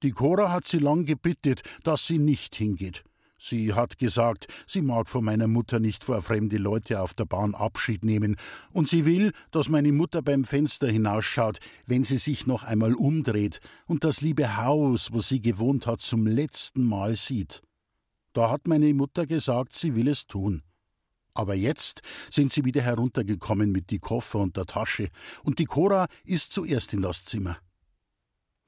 Die 0.03 0.13
Cora 0.13 0.53
hat 0.53 0.67
sie 0.67 0.79
lang 0.79 1.05
gebittet, 1.05 1.63
dass 1.85 2.07
sie 2.07 2.19
nicht 2.19 2.55
hingeht. 2.55 3.03
Sie 3.41 3.73
hat 3.73 3.99
gesagt, 3.99 4.49
sie 4.67 4.83
mag 4.83 5.09
von 5.09 5.25
meiner 5.25 5.47
Mutter 5.47 5.79
nicht 5.79 6.03
vor 6.03 6.21
fremde 6.23 6.59
Leute 6.59 7.01
auf 7.01 7.15
der 7.15 7.25
Bahn 7.25 7.55
Abschied 7.55 8.05
nehmen, 8.05 8.35
und 8.73 8.89
sie 8.89 9.05
will, 9.05 9.33
dass 9.53 9.69
meine 9.69 9.93
Mutter 9.93 10.23
beim 10.23 10.45
Fenster 10.45 10.89
hinausschaut, 10.89 11.59
wenn 11.87 12.03
sie 12.03 12.19
sich 12.19 12.49
noch 12.49 12.65
einmal 12.65 12.95
umdreht 12.95 13.61
und 13.87 14.03
das 14.03 14.21
liebe 14.23 14.57
Haus, 14.57 15.13
wo 15.13 15.21
sie 15.21 15.41
gewohnt 15.41 15.87
hat, 15.87 16.01
zum 16.01 16.27
letzten 16.27 16.85
Mal 16.85 17.15
sieht. 17.15 17.63
Da 18.33 18.51
hat 18.51 18.67
meine 18.67 18.93
Mutter 18.95 19.27
gesagt, 19.27 19.75
sie 19.75 19.95
will 19.95 20.09
es 20.09 20.27
tun. 20.27 20.63
Aber 21.35 21.55
jetzt 21.55 22.03
sind 22.31 22.53
sie 22.53 22.65
wieder 22.65 22.83
heruntergekommen 22.83 23.71
mit 23.71 23.91
die 23.91 24.01
Koffer 24.01 24.41
und 24.41 24.57
der 24.57 24.67
Tasche, 24.67 25.09
und 25.45 25.59
die 25.59 25.67
Cora 25.67 26.09
ist 26.25 26.53
zuerst 26.53 26.93
in 26.93 27.03
das 27.03 27.25
Zimmer. 27.25 27.59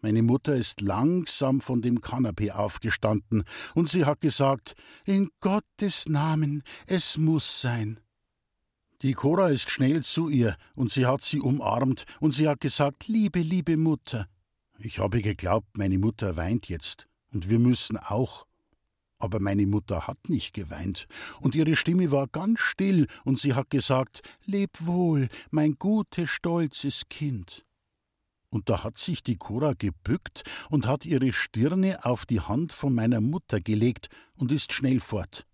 Meine 0.02 0.22
Mutter 0.22 0.54
ist 0.54 0.80
langsam 0.80 1.60
von 1.60 1.82
dem 1.82 2.00
Kanapee 2.00 2.52
aufgestanden, 2.52 3.44
und 3.74 3.88
sie 3.88 4.04
hat 4.04 4.20
gesagt, 4.20 4.74
in 5.04 5.30
Gottes 5.40 6.08
Namen, 6.08 6.62
es 6.86 7.18
muss 7.18 7.60
sein. 7.60 8.00
Die 9.02 9.14
Cora 9.14 9.48
ist 9.48 9.70
schnell 9.70 10.02
zu 10.02 10.28
ihr, 10.28 10.56
und 10.74 10.90
sie 10.90 11.06
hat 11.06 11.22
sie 11.22 11.40
umarmt, 11.40 12.04
und 12.20 12.32
sie 12.32 12.48
hat 12.48 12.60
gesagt, 12.60 13.08
liebe, 13.08 13.40
liebe 13.40 13.76
Mutter. 13.76 14.26
Ich 14.78 14.98
habe 14.98 15.20
geglaubt, 15.20 15.76
meine 15.76 15.98
Mutter 15.98 16.36
weint 16.36 16.68
jetzt, 16.68 17.08
und 17.34 17.50
wir 17.50 17.58
müssen 17.58 17.96
auch. 17.96 18.46
Aber 19.20 19.38
meine 19.38 19.66
Mutter 19.66 20.06
hat 20.08 20.28
nicht 20.28 20.54
geweint, 20.54 21.06
und 21.40 21.54
ihre 21.54 21.76
Stimme 21.76 22.10
war 22.10 22.26
ganz 22.26 22.58
still, 22.58 23.06
und 23.24 23.38
sie 23.38 23.54
hat 23.54 23.70
gesagt 23.70 24.22
Leb 24.46 24.70
wohl, 24.80 25.28
mein 25.50 25.76
gutes, 25.78 26.30
stolzes 26.30 27.08
Kind. 27.08 27.64
Und 28.48 28.68
da 28.68 28.82
hat 28.82 28.98
sich 28.98 29.22
die 29.22 29.36
Cora 29.36 29.74
gebückt 29.74 30.42
und 30.70 30.88
hat 30.88 31.04
ihre 31.04 31.32
Stirne 31.32 32.04
auf 32.04 32.26
die 32.26 32.40
Hand 32.40 32.72
von 32.72 32.94
meiner 32.94 33.20
Mutter 33.20 33.60
gelegt 33.60 34.08
und 34.34 34.50
ist 34.50 34.72
schnell 34.72 34.98
fort. 34.98 35.46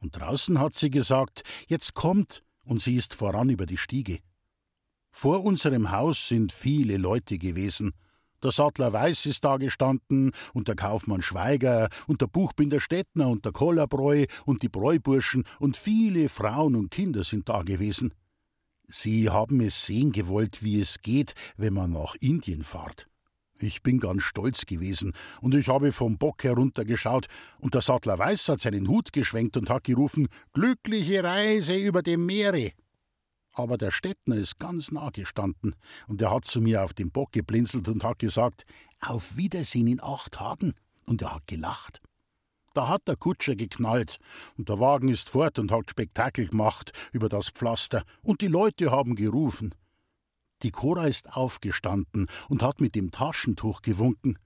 Und 0.00 0.16
draußen 0.16 0.60
hat 0.60 0.76
sie 0.76 0.90
gesagt 0.90 1.42
Jetzt 1.66 1.94
kommt, 1.94 2.44
und 2.62 2.82
sie 2.82 2.94
ist 2.94 3.14
voran 3.14 3.48
über 3.48 3.66
die 3.66 3.78
Stiege. 3.78 4.18
Vor 5.10 5.42
unserem 5.42 5.90
Haus 5.90 6.28
sind 6.28 6.52
viele 6.52 6.98
Leute 6.98 7.38
gewesen, 7.38 7.94
der 8.42 8.52
Sattler 8.52 8.92
Weiß 8.92 9.26
ist 9.26 9.44
da 9.44 9.56
gestanden 9.56 10.32
und 10.52 10.68
der 10.68 10.76
Kaufmann 10.76 11.22
Schweiger 11.22 11.88
und 12.06 12.20
der 12.20 12.26
Buchbinder 12.26 12.80
Stettner 12.80 13.28
und 13.28 13.44
der 13.44 13.52
Kollerbräu 13.52 14.26
und 14.44 14.62
die 14.62 14.68
Bräuburschen 14.68 15.44
und 15.58 15.76
viele 15.76 16.28
Frauen 16.28 16.76
und 16.76 16.90
Kinder 16.90 17.24
sind 17.24 17.48
da 17.48 17.62
gewesen. 17.62 18.14
Sie 18.86 19.28
haben 19.28 19.60
es 19.60 19.84
sehen 19.84 20.12
gewollt, 20.12 20.62
wie 20.62 20.80
es 20.80 21.02
geht, 21.02 21.34
wenn 21.56 21.74
man 21.74 21.92
nach 21.92 22.14
Indien 22.20 22.64
fahrt. 22.64 23.06
Ich 23.60 23.82
bin 23.82 23.98
ganz 23.98 24.22
stolz 24.22 24.66
gewesen, 24.66 25.12
und 25.40 25.54
ich 25.54 25.66
habe 25.66 25.90
vom 25.90 26.16
Bock 26.16 26.44
heruntergeschaut, 26.44 27.26
und 27.58 27.74
der 27.74 27.82
Sattler 27.82 28.18
Weiß 28.18 28.48
hat 28.48 28.60
seinen 28.60 28.88
Hut 28.88 29.12
geschwenkt 29.12 29.56
und 29.56 29.68
hat 29.68 29.84
gerufen 29.84 30.28
Glückliche 30.52 31.24
Reise 31.24 31.74
über 31.74 32.02
dem 32.02 32.24
Meere 32.24 32.72
aber 33.52 33.78
der 33.78 33.90
Stettner 33.90 34.36
ist 34.36 34.58
ganz 34.58 34.90
nah 34.92 35.10
gestanden 35.10 35.74
und 36.06 36.22
er 36.22 36.30
hat 36.30 36.44
zu 36.44 36.60
mir 36.60 36.84
auf 36.84 36.94
den 36.94 37.10
Bock 37.10 37.32
geblinzelt 37.32 37.88
und 37.88 38.04
hat 38.04 38.18
gesagt: 38.18 38.64
Auf 39.00 39.36
Wiedersehen 39.36 39.86
in 39.86 40.02
acht 40.02 40.32
Tagen. 40.32 40.74
Und 41.06 41.22
er 41.22 41.34
hat 41.34 41.46
gelacht. 41.46 42.02
Da 42.74 42.88
hat 42.88 43.08
der 43.08 43.16
Kutscher 43.16 43.56
geknallt 43.56 44.18
und 44.56 44.68
der 44.68 44.78
Wagen 44.78 45.08
ist 45.08 45.30
fort 45.30 45.58
und 45.58 45.72
hat 45.72 45.90
Spektakel 45.90 46.46
gemacht 46.46 46.92
über 47.12 47.28
das 47.28 47.48
Pflaster 47.48 48.04
und 48.22 48.40
die 48.40 48.46
Leute 48.46 48.90
haben 48.90 49.16
gerufen. 49.16 49.74
Die 50.62 50.70
Cora 50.70 51.06
ist 51.06 51.36
aufgestanden 51.36 52.26
und 52.48 52.62
hat 52.62 52.80
mit 52.80 52.94
dem 52.94 53.10
Taschentuch 53.10 53.82
gewunken. 53.82 54.38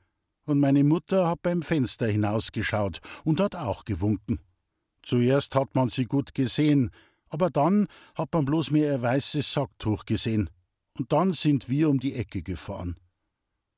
Und 0.45 0.61
meine 0.61 0.85
Mutter 0.85 1.29
hat 1.29 1.43
beim 1.43 1.63
Fenster 1.63 2.07
hinausgeschaut 2.07 3.01
und 3.25 3.41
hat 3.41 3.57
auch 3.57 3.85
gewunken. 3.85 4.41
Zuerst 5.03 5.55
hat 5.55 5.75
man 5.75 5.91
sie 5.91 6.05
gut 6.05 6.35
gesehen, 6.35 6.91
aber 7.33 7.51
dann 7.51 7.89
hat 8.15 8.33
man 8.33 8.45
bloß 8.45 8.71
mehr 8.71 8.95
ein 8.95 9.03
weißes 9.03 9.53
Sacktuch 9.53 10.05
gesehen. 10.05 10.51
Und 10.99 11.13
dann 11.13 11.33
sind 11.33 11.71
wir 11.71 11.89
um 11.89 11.99
die 11.99 12.15
Ecke 12.15 12.43
gefahren. 12.43 12.97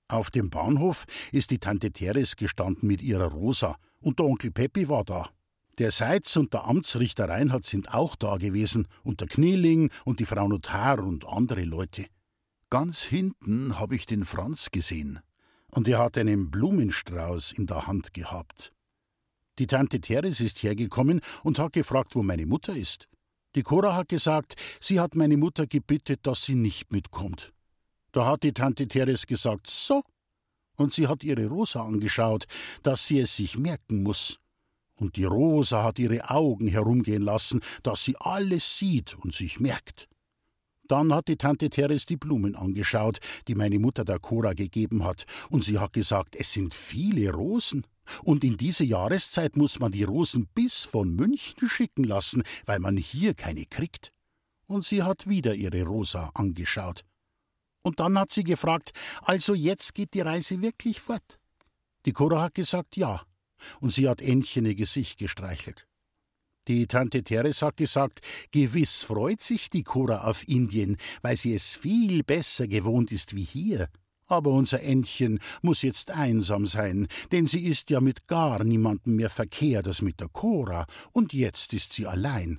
Auf 0.09 0.31
dem 0.31 0.51
Bahnhof 0.51 1.05
ist 1.33 1.51
die 1.51 1.59
Tante 1.59 1.93
Teres 1.93 2.37
gestanden 2.37 2.89
mit 2.89 3.01
ihrer 3.01 3.29
Rosa 3.29 3.77
und 4.01 4.19
der 4.19 4.27
Onkel 4.27 4.51
Peppi 4.51 4.89
war 4.89 5.05
da. 5.05 5.31
Der 5.79 5.93
Seitz 5.93 6.37
und 6.37 6.53
der 6.53 6.65
Amtsrichter 6.65 7.29
Reinhard 7.29 7.65
sind 7.65 7.95
auch 7.95 8.17
da 8.17 8.37
gewesen 8.37 8.87
und 9.03 9.21
der 9.21 9.29
Knieling 9.29 9.91
und 10.05 10.21
die 10.21 10.27
Frau 10.27 10.47
Notar 10.49 10.99
und 10.99 11.27
andere 11.27 11.65
Leute. 11.65 12.07
Ganz 12.71 13.05
hinten 13.05 13.79
habe 13.79 13.95
ich 13.95 14.07
den 14.07 14.25
Franz 14.25 14.71
gesehen 14.73 15.21
und 15.71 15.89
er 15.89 16.01
hat 16.01 16.19
einen 16.19 16.51
Blumenstrauß 16.51 17.53
in 17.53 17.67
der 17.67 17.87
Hand 17.87 18.13
gehabt. 18.13 18.73
Die 19.61 19.69
Tante 19.69 20.01
Teres 20.01 20.41
ist 20.41 20.63
hergekommen 20.65 21.21
und 21.45 21.61
hat 21.61 21.73
gefragt, 21.73 22.17
wo 22.17 22.23
meine 22.23 22.47
Mutter 22.47 22.77
ist. 22.77 23.09
Die 23.55 23.63
Cora 23.63 23.95
hat 23.95 24.09
gesagt, 24.09 24.55
sie 24.81 24.99
hat 25.01 25.15
meine 25.15 25.37
Mutter 25.37 25.67
gebittet, 25.67 26.21
dass 26.27 26.43
sie 26.43 26.55
nicht 26.55 26.93
mitkommt. 26.93 27.53
Da 28.13 28.27
hat 28.27 28.43
die 28.43 28.53
Tante 28.53 28.89
Teres 28.89 29.27
gesagt, 29.27 29.69
so. 29.69 30.03
Und 30.77 30.93
sie 30.93 31.07
hat 31.07 31.23
ihre 31.23 31.47
Rosa 31.47 31.85
angeschaut, 31.85 32.47
dass 32.83 33.07
sie 33.07 33.21
es 33.21 33.37
sich 33.37 33.57
merken 33.57 34.03
muss. 34.03 34.39
Und 34.97 35.17
die 35.17 35.25
Rosa 35.25 35.85
hat 35.85 35.99
ihre 35.99 36.31
Augen 36.31 36.67
herumgehen 36.67 37.23
lassen, 37.23 37.61
dass 37.83 38.05
sie 38.05 38.17
alles 38.17 38.79
sieht 38.79 39.15
und 39.17 39.35
sich 39.35 39.61
merkt. 39.61 40.09
Dann 40.87 41.15
hat 41.15 41.29
die 41.29 41.37
Tante 41.37 41.71
Teres 41.71 42.07
die 42.07 42.17
Blumen 42.17 42.55
angeschaut, 42.57 43.19
die 43.49 43.55
meine 43.55 43.79
Mutter 43.79 44.05
der 44.05 44.19
Cora 44.19 44.53
gegeben 44.53 45.05
hat, 45.05 45.25
und 45.51 45.65
sie 45.65 45.79
hat 45.79 45.93
gesagt, 45.93 46.37
es 46.37 46.53
sind 46.53 46.75
viele 46.75 47.33
Rosen. 47.33 47.87
Und 48.23 48.45
in 48.45 48.57
diese 48.57 48.85
Jahreszeit 48.85 49.57
muss 49.57 49.79
man 49.79 49.93
die 49.93 50.05
Rosen 50.05 50.47
bis 50.55 50.85
von 50.85 51.15
München 51.15 51.69
schicken 51.69 52.05
lassen, 52.05 52.43
weil 52.67 52.79
man 52.79 52.97
hier 52.97 53.35
keine 53.35 53.65
kriegt. 53.67 54.13
Und 54.67 54.85
sie 54.85 55.03
hat 55.03 55.27
wieder 55.27 55.55
ihre 55.55 55.83
Rosa 55.83 56.31
angeschaut. 56.35 57.05
Und 57.83 58.01
dann 58.01 58.19
hat 58.19 58.33
sie 58.33 58.45
gefragt, 58.45 58.93
also 59.23 59.55
jetzt 59.55 59.95
geht 59.95 60.15
die 60.15 60.23
Reise 60.23 60.63
wirklich 60.63 61.01
fort? 61.01 61.39
Die 62.07 62.13
Cora 62.13 62.43
hat 62.43 62.55
gesagt, 62.55 62.97
ja. 62.97 63.23
Und 63.81 63.93
sie 63.93 64.09
hat 64.09 64.21
Ännchen 64.21 64.67
ihr 64.67 64.75
Gesicht 64.75 65.19
gestreichelt. 65.19 65.87
Die 66.67 66.87
Tante 66.87 67.23
Teres 67.23 67.61
hat 67.61 67.77
gesagt, 67.77 68.21
gewiss 68.51 69.03
freut 69.03 69.43
sich 69.43 69.69
die 69.69 69.83
Cora 69.83 70.25
auf 70.25 70.49
Indien, 70.49 70.97
weil 71.21 71.37
sie 71.37 71.55
es 71.55 71.77
viel 71.77 72.23
besser 72.25 72.67
gewohnt 72.67 73.13
ist 73.13 73.37
wie 73.37 73.45
hier. 73.45 73.89
Aber 74.27 74.51
unser 74.51 74.81
Entchen 74.83 75.39
muss 75.63 75.83
jetzt 75.83 76.11
einsam 76.11 76.67
sein, 76.67 77.09
denn 77.33 77.47
sie 77.47 77.65
ist 77.65 77.91
ja 77.91 78.01
mit 78.01 78.27
gar 78.27 78.65
niemandem 78.65 79.17
mehr 79.17 79.31
verkehrt 79.31 79.87
als 79.87 80.03
mit 80.03 80.21
der 80.21 80.29
Cora, 80.29 80.87
und 81.13 81.33
jetzt 81.33 81.73
ist 81.75 81.93
sie 81.93 82.07
allein. 82.07 82.59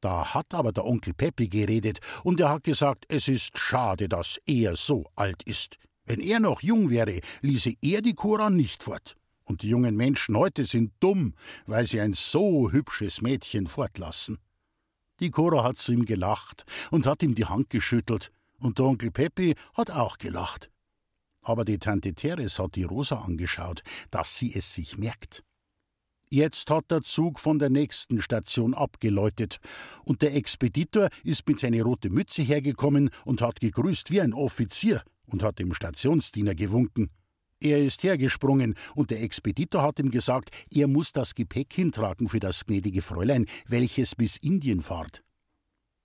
Da 0.00 0.34
hat 0.34 0.52
aber 0.52 0.72
der 0.72 0.84
Onkel 0.84 1.14
Peppi 1.14 1.48
geredet, 1.48 2.00
und 2.24 2.40
er 2.40 2.50
hat 2.50 2.64
gesagt, 2.64 3.04
es 3.08 3.28
ist 3.28 3.56
schade, 3.56 4.08
dass 4.08 4.38
er 4.46 4.76
so 4.76 5.04
alt 5.14 5.42
ist. 5.44 5.76
Wenn 6.04 6.20
er 6.20 6.40
noch 6.40 6.60
jung 6.62 6.90
wäre, 6.90 7.20
ließe 7.42 7.74
er 7.80 8.02
die 8.02 8.14
Cora 8.14 8.50
nicht 8.50 8.82
fort. 8.82 9.16
Und 9.44 9.62
die 9.62 9.68
jungen 9.68 9.96
Menschen 9.96 10.36
heute 10.36 10.64
sind 10.64 10.92
dumm, 10.98 11.34
weil 11.66 11.86
sie 11.86 12.00
ein 12.00 12.14
so 12.14 12.72
hübsches 12.72 13.22
Mädchen 13.22 13.66
fortlassen. 13.66 14.38
Die 15.20 15.30
Cora 15.30 15.62
hat 15.62 15.78
zu 15.78 15.92
ihm 15.92 16.04
gelacht 16.04 16.64
und 16.90 17.06
hat 17.06 17.22
ihm 17.22 17.36
die 17.36 17.44
Hand 17.44 17.70
geschüttelt, 17.70 18.32
und 18.58 18.78
der 18.78 18.86
Onkel 18.86 19.12
Peppi 19.12 19.54
hat 19.74 19.90
auch 19.92 20.18
gelacht. 20.18 20.71
Aber 21.42 21.64
die 21.64 21.78
Tante 21.78 22.14
Teres 22.14 22.58
hat 22.58 22.76
die 22.76 22.84
Rosa 22.84 23.16
angeschaut, 23.16 23.82
dass 24.10 24.38
sie 24.38 24.54
es 24.54 24.74
sich 24.74 24.96
merkt. 24.96 25.42
Jetzt 26.30 26.70
hat 26.70 26.90
der 26.90 27.02
Zug 27.02 27.38
von 27.38 27.58
der 27.58 27.68
nächsten 27.68 28.22
Station 28.22 28.72
abgeläutet, 28.72 29.58
und 30.04 30.22
der 30.22 30.34
Expeditor 30.34 31.08
ist 31.24 31.46
mit 31.46 31.60
seiner 31.60 31.82
rote 31.82 32.08
Mütze 32.08 32.40
hergekommen 32.40 33.10
und 33.26 33.42
hat 33.42 33.60
gegrüßt 33.60 34.10
wie 34.10 34.22
ein 34.22 34.32
Offizier 34.32 35.02
und 35.26 35.42
hat 35.42 35.58
dem 35.58 35.74
Stationsdiener 35.74 36.54
gewunken. 36.54 37.10
Er 37.60 37.84
ist 37.84 38.02
hergesprungen, 38.02 38.76
und 38.94 39.10
der 39.10 39.22
Expeditor 39.22 39.82
hat 39.82 39.98
ihm 39.98 40.10
gesagt, 40.10 40.50
er 40.70 40.88
muss 40.88 41.12
das 41.12 41.34
Gepäck 41.34 41.74
hintragen 41.74 42.28
für 42.28 42.40
das 42.40 42.64
gnädige 42.64 43.02
Fräulein, 43.02 43.44
welches 43.66 44.14
bis 44.14 44.36
Indien 44.38 44.80
fahrt. 44.80 45.22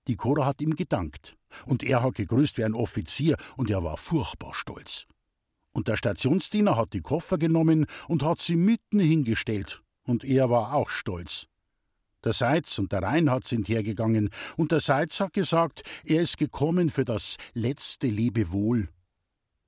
Die 0.08 0.18
Cora 0.18 0.46
hat 0.46 0.62
ihm 0.62 0.76
gedankt, 0.76 1.38
und 1.66 1.84
er 1.84 2.04
hat 2.04 2.16
gegrüßt 2.16 2.58
wie 2.58 2.66
ein 2.66 2.74
Offizier, 2.74 3.38
und 3.56 3.70
er 3.70 3.84
war 3.84 3.96
furchtbar 3.96 4.54
stolz 4.54 5.08
und 5.78 5.88
der 5.88 5.96
Stationsdiener 5.96 6.76
hat 6.76 6.94
die 6.94 7.02
Koffer 7.02 7.38
genommen 7.38 7.86
und 8.08 8.24
hat 8.24 8.42
sie 8.42 8.56
mitten 8.56 9.00
hingestellt, 9.00 9.84
und 10.04 10.24
er 10.24 10.50
war 10.50 10.74
auch 10.74 10.90
stolz. 10.90 11.46
Der 12.24 12.34
Seitz 12.34 12.80
und 12.80 12.92
der 12.92 13.04
Reinhard 13.04 13.48
sind 13.48 13.70
hergegangen, 13.70 14.32
und 14.58 14.72
der 14.72 14.80
Seitz 14.80 15.20
hat 15.20 15.34
gesagt, 15.34 15.84
er 16.04 16.22
ist 16.22 16.38
gekommen 16.38 16.90
für 16.90 17.06
das 17.06 17.38
letzte 17.54 18.08
Lebewohl. 18.08 18.90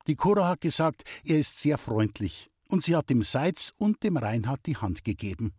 Die 0.07 0.15
Cora 0.15 0.47
hat 0.47 0.61
gesagt, 0.61 1.03
er 1.23 1.37
ist 1.37 1.59
sehr 1.59 1.77
freundlich, 1.77 2.49
und 2.67 2.83
sie 2.83 2.95
hat 2.95 3.09
dem 3.11 3.21
Seitz 3.21 3.73
und 3.77 4.03
dem 4.03 4.17
Reinhard 4.17 4.65
die 4.65 4.77
Hand 4.77 5.03
gegeben. 5.03 5.53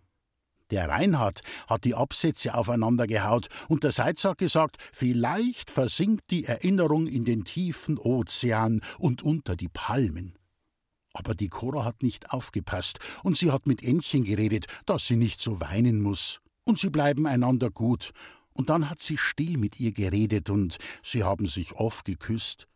Der 0.72 0.88
Reinhard 0.88 1.40
hat 1.68 1.84
die 1.84 1.94
Absätze 1.94 2.54
aufeinander 2.54 3.06
gehaut 3.06 3.48
und 3.68 3.82
der 3.82 3.92
Seitz 3.92 4.24
hat 4.24 4.38
gesagt, 4.38 4.76
vielleicht 4.92 5.70
versinkt 5.70 6.30
die 6.30 6.44
Erinnerung 6.44 7.06
in 7.06 7.24
den 7.24 7.44
tiefen 7.44 7.98
Ozean 7.98 8.80
und 8.98 9.22
unter 9.22 9.56
die 9.56 9.68
Palmen. 9.68 10.39
Aber 11.12 11.34
die 11.34 11.48
Cora 11.48 11.84
hat 11.84 12.02
nicht 12.02 12.30
aufgepasst 12.30 12.98
und 13.22 13.36
sie 13.36 13.50
hat 13.50 13.66
mit 13.66 13.82
Ännchen 13.82 14.24
geredet, 14.24 14.66
dass 14.86 15.06
sie 15.06 15.16
nicht 15.16 15.40
so 15.40 15.60
weinen 15.60 16.00
muss. 16.00 16.40
Und 16.64 16.78
sie 16.78 16.90
bleiben 16.90 17.26
einander 17.26 17.70
gut. 17.70 18.12
Und 18.52 18.68
dann 18.68 18.90
hat 18.90 19.00
sie 19.00 19.16
still 19.16 19.56
mit 19.56 19.80
ihr 19.80 19.92
geredet 19.92 20.50
und 20.50 20.78
sie 21.02 21.24
haben 21.24 21.46
sich 21.46 21.72
oft 21.72 22.04
geküsst. 22.04 22.66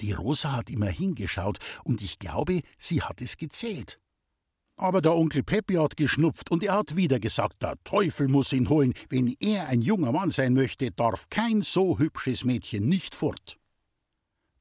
Die 0.00 0.12
Rosa 0.12 0.52
hat 0.52 0.70
immer 0.70 0.88
hingeschaut 0.88 1.58
und 1.84 2.02
ich 2.02 2.18
glaube, 2.18 2.62
sie 2.78 3.02
hat 3.02 3.20
es 3.20 3.36
gezählt. 3.36 4.00
Aber 4.76 5.00
der 5.00 5.14
Onkel 5.14 5.44
Peppi 5.44 5.74
hat 5.74 5.96
geschnupft 5.96 6.50
und 6.50 6.64
er 6.64 6.74
hat 6.74 6.96
wieder 6.96 7.20
gesagt, 7.20 7.62
der 7.62 7.76
Teufel 7.84 8.26
muss 8.26 8.52
ihn 8.52 8.68
holen. 8.68 8.92
Wenn 9.08 9.36
er 9.38 9.68
ein 9.68 9.82
junger 9.82 10.10
Mann 10.10 10.32
sein 10.32 10.52
möchte, 10.54 10.90
darf 10.90 11.28
kein 11.30 11.62
so 11.62 11.98
hübsches 11.98 12.44
Mädchen 12.44 12.88
nicht 12.88 13.14
fort. 13.14 13.56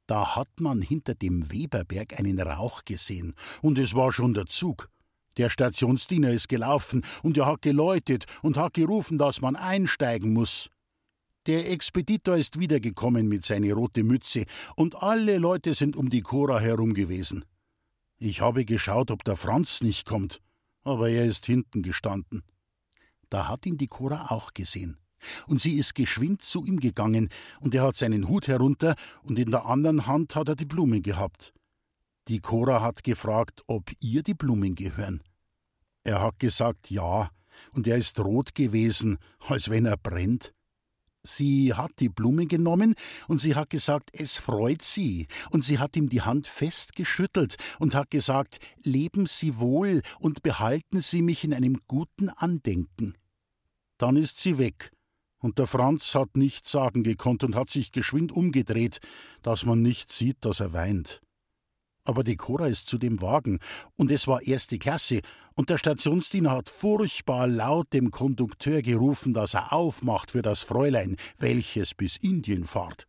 Da 0.07 0.35
hat 0.35 0.59
man 0.59 0.81
hinter 0.81 1.15
dem 1.15 1.51
Weberberg 1.51 2.19
einen 2.19 2.39
Rauch 2.39 2.83
gesehen, 2.83 3.33
und 3.61 3.77
es 3.77 3.93
war 3.93 4.11
schon 4.11 4.33
der 4.33 4.47
Zug. 4.47 4.89
Der 5.37 5.49
Stationsdiener 5.49 6.31
ist 6.31 6.49
gelaufen, 6.49 7.03
und 7.23 7.37
er 7.37 7.45
hat 7.45 7.61
geläutet 7.61 8.25
und 8.41 8.57
hat 8.57 8.73
gerufen, 8.73 9.17
dass 9.17 9.41
man 9.41 9.55
einsteigen 9.55 10.33
muss. 10.33 10.69
Der 11.47 11.71
Expeditor 11.71 12.35
ist 12.35 12.59
wiedergekommen 12.59 13.27
mit 13.27 13.45
seiner 13.45 13.73
rote 13.73 14.03
Mütze, 14.03 14.45
und 14.75 14.95
alle 15.01 15.37
Leute 15.37 15.73
sind 15.73 15.95
um 15.95 16.09
die 16.09 16.21
Cora 16.21 16.59
herum 16.59 16.93
gewesen. 16.93 17.45
Ich 18.17 18.41
habe 18.41 18.65
geschaut, 18.65 19.09
ob 19.09 19.23
der 19.23 19.35
Franz 19.35 19.81
nicht 19.81 20.05
kommt, 20.05 20.39
aber 20.83 21.09
er 21.09 21.25
ist 21.25 21.45
hinten 21.45 21.81
gestanden. 21.81 22.43
Da 23.29 23.47
hat 23.47 23.65
ihn 23.65 23.77
die 23.77 23.87
Cora 23.87 24.27
auch 24.29 24.53
gesehen 24.53 24.97
und 25.47 25.61
sie 25.61 25.77
ist 25.77 25.95
geschwind 25.95 26.41
zu 26.41 26.65
ihm 26.65 26.79
gegangen, 26.79 27.29
und 27.59 27.75
er 27.75 27.83
hat 27.83 27.95
seinen 27.95 28.27
Hut 28.27 28.47
herunter, 28.47 28.95
und 29.23 29.39
in 29.39 29.51
der 29.51 29.65
anderen 29.65 30.07
Hand 30.07 30.35
hat 30.35 30.49
er 30.49 30.55
die 30.55 30.65
Blumen 30.65 31.01
gehabt. 31.01 31.53
Die 32.27 32.39
Cora 32.39 32.81
hat 32.81 33.03
gefragt, 33.03 33.63
ob 33.67 33.91
ihr 33.99 34.23
die 34.23 34.33
Blumen 34.33 34.75
gehören. 34.75 35.21
Er 36.03 36.21
hat 36.21 36.39
gesagt 36.39 36.89
ja, 36.89 37.29
und 37.73 37.87
er 37.87 37.97
ist 37.97 38.19
rot 38.19 38.55
gewesen, 38.55 39.17
als 39.47 39.69
wenn 39.69 39.85
er 39.85 39.97
brennt. 39.97 40.53
Sie 41.25 41.73
hat 41.73 41.91
die 41.99 42.09
Blume 42.09 42.47
genommen 42.47 42.95
und 43.29 43.39
sie 43.39 43.55
hat 43.55 43.69
gesagt, 43.69 44.09
es 44.11 44.35
freut 44.35 44.81
sie, 44.81 45.27
und 45.51 45.63
sie 45.63 45.79
hat 45.79 45.95
ihm 45.95 46.09
die 46.09 46.21
Hand 46.21 46.47
fest 46.47 46.95
geschüttelt 46.95 47.55
und 47.79 47.95
hat 47.95 48.11
gesagt, 48.11 48.59
leben 48.83 49.25
Sie 49.25 49.57
wohl 49.57 50.01
und 50.19 50.43
behalten 50.43 50.99
Sie 50.99 51.21
mich 51.21 51.45
in 51.45 51.53
einem 51.53 51.79
guten 51.87 52.27
Andenken. 52.27 53.13
Dann 53.97 54.17
ist 54.17 54.37
sie 54.37 54.57
weg, 54.57 54.91
und 55.43 55.59
der 55.59 55.67
Franz 55.67 56.15
hat 56.15 56.37
nichts 56.37 56.71
sagen 56.71 57.03
gekonnt 57.03 57.43
und 57.43 57.53
hat 57.53 57.69
sich 57.69 57.91
geschwind 57.91 58.31
umgedreht, 58.31 58.99
dass 59.41 59.65
man 59.65 59.81
nicht 59.81 60.09
sieht, 60.09 60.37
dass 60.45 60.61
er 60.61 60.71
weint. 60.71 61.21
Aber 62.05 62.23
die 62.23 62.37
Cora 62.37 62.67
ist 62.67 62.87
zu 62.87 62.97
dem 62.97 63.21
Wagen, 63.21 63.59
und 63.97 64.09
es 64.09 64.25
war 64.25 64.41
erste 64.41 64.79
Klasse, 64.79 65.19
und 65.55 65.69
der 65.69 65.77
Stationsdiener 65.77 66.51
hat 66.51 66.69
furchtbar 66.69 67.47
laut 67.47 67.91
dem 67.91 68.09
Kondukteur 68.09 68.81
gerufen, 68.81 69.33
dass 69.33 69.53
er 69.53 69.73
aufmacht 69.73 70.31
für 70.31 70.41
das 70.41 70.63
Fräulein, 70.63 71.17
welches 71.37 71.93
bis 71.93 72.15
Indien 72.15 72.65
fahrt. 72.65 73.05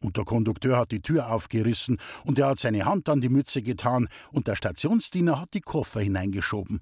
Und 0.00 0.16
der 0.16 0.24
Kondukteur 0.24 0.76
hat 0.76 0.92
die 0.92 1.02
Tür 1.02 1.32
aufgerissen, 1.32 1.98
und 2.24 2.38
er 2.38 2.46
hat 2.48 2.60
seine 2.60 2.84
Hand 2.84 3.08
an 3.08 3.20
die 3.20 3.28
Mütze 3.28 3.60
getan, 3.60 4.06
und 4.30 4.46
der 4.46 4.54
Stationsdiener 4.54 5.40
hat 5.40 5.52
die 5.52 5.62
Koffer 5.62 6.00
hineingeschoben. 6.00 6.80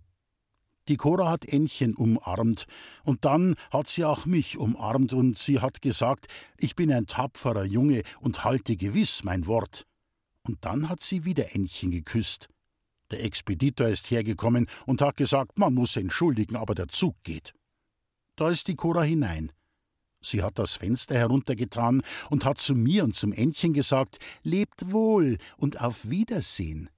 Die 0.88 0.96
Cora 0.96 1.30
hat 1.30 1.46
Ännchen 1.46 1.94
umarmt, 1.94 2.66
und 3.04 3.24
dann 3.24 3.54
hat 3.70 3.88
sie 3.88 4.04
auch 4.04 4.26
mich 4.26 4.58
umarmt, 4.58 5.12
und 5.12 5.38
sie 5.38 5.60
hat 5.60 5.80
gesagt, 5.80 6.26
ich 6.58 6.76
bin 6.76 6.92
ein 6.92 7.06
tapferer 7.06 7.64
Junge 7.64 8.02
und 8.20 8.44
halte 8.44 8.76
gewiss 8.76 9.24
mein 9.24 9.46
Wort. 9.46 9.86
Und 10.42 10.64
dann 10.64 10.90
hat 10.90 11.02
sie 11.02 11.24
wieder 11.24 11.54
Ännchen 11.54 11.90
geküsst. 11.90 12.48
Der 13.10 13.24
Expeditor 13.24 13.88
ist 13.88 14.10
hergekommen 14.10 14.66
und 14.86 15.00
hat 15.00 15.16
gesagt, 15.16 15.58
man 15.58 15.74
muss 15.74 15.96
entschuldigen, 15.96 16.56
aber 16.56 16.74
der 16.74 16.88
Zug 16.88 17.14
geht. 17.22 17.54
Da 18.36 18.50
ist 18.50 18.68
die 18.68 18.74
Cora 18.74 19.02
hinein. 19.02 19.52
Sie 20.20 20.42
hat 20.42 20.58
das 20.58 20.76
Fenster 20.76 21.14
heruntergetan 21.14 22.02
und 22.30 22.44
hat 22.44 22.58
zu 22.58 22.74
mir 22.74 23.04
und 23.04 23.14
zum 23.14 23.32
Entchen 23.32 23.74
gesagt: 23.74 24.18
Lebt 24.42 24.90
wohl 24.90 25.38
und 25.58 25.80
auf 25.80 26.08
Wiedersehen. 26.08 26.88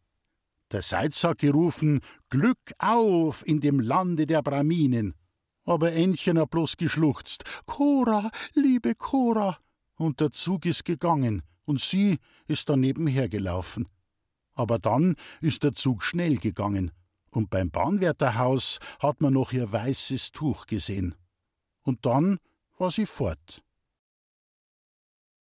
Der 0.72 0.83
Seitz 0.83 1.22
hat 1.24 1.38
gerufen: 1.38 2.00
Glück 2.29 2.59
auf 2.79 3.46
in 3.46 3.61
dem 3.61 3.81
Lande 3.81 4.26
der 4.26 4.42
Braminen. 4.42 5.14
Aber 5.64 5.92
Entchen 5.92 6.38
hat 6.38 6.50
bloß 6.50 6.76
geschluchzt: 6.76 7.44
Cora, 7.66 8.31
liebe 8.55 8.94
Cora. 8.94 9.59
Und 9.96 10.20
der 10.20 10.31
Zug 10.31 10.66
ist 10.66 10.85
gegangen 10.85 11.42
und 11.64 11.81
sie 11.81 12.18
ist 12.46 12.68
daneben 12.68 13.07
hergelaufen. 13.07 13.88
Aber 14.55 14.79
dann 14.79 15.16
ist 15.40 15.62
der 15.62 15.72
Zug 15.72 16.02
schnell 16.02 16.37
gegangen 16.37 16.90
und 17.37 17.50
beim 17.50 17.70
Bahnwärterhaus 17.70 18.79
hat 18.98 19.20
man 19.20 19.35
noch 19.35 19.52
ihr 19.52 19.70
weißes 19.70 20.33
Tuch 20.33 20.66
gesehen. 20.66 21.14
Und 21.83 22.07
dann 22.07 22.38
war 22.79 22.90
sie 22.90 23.07
fort. 23.07 23.62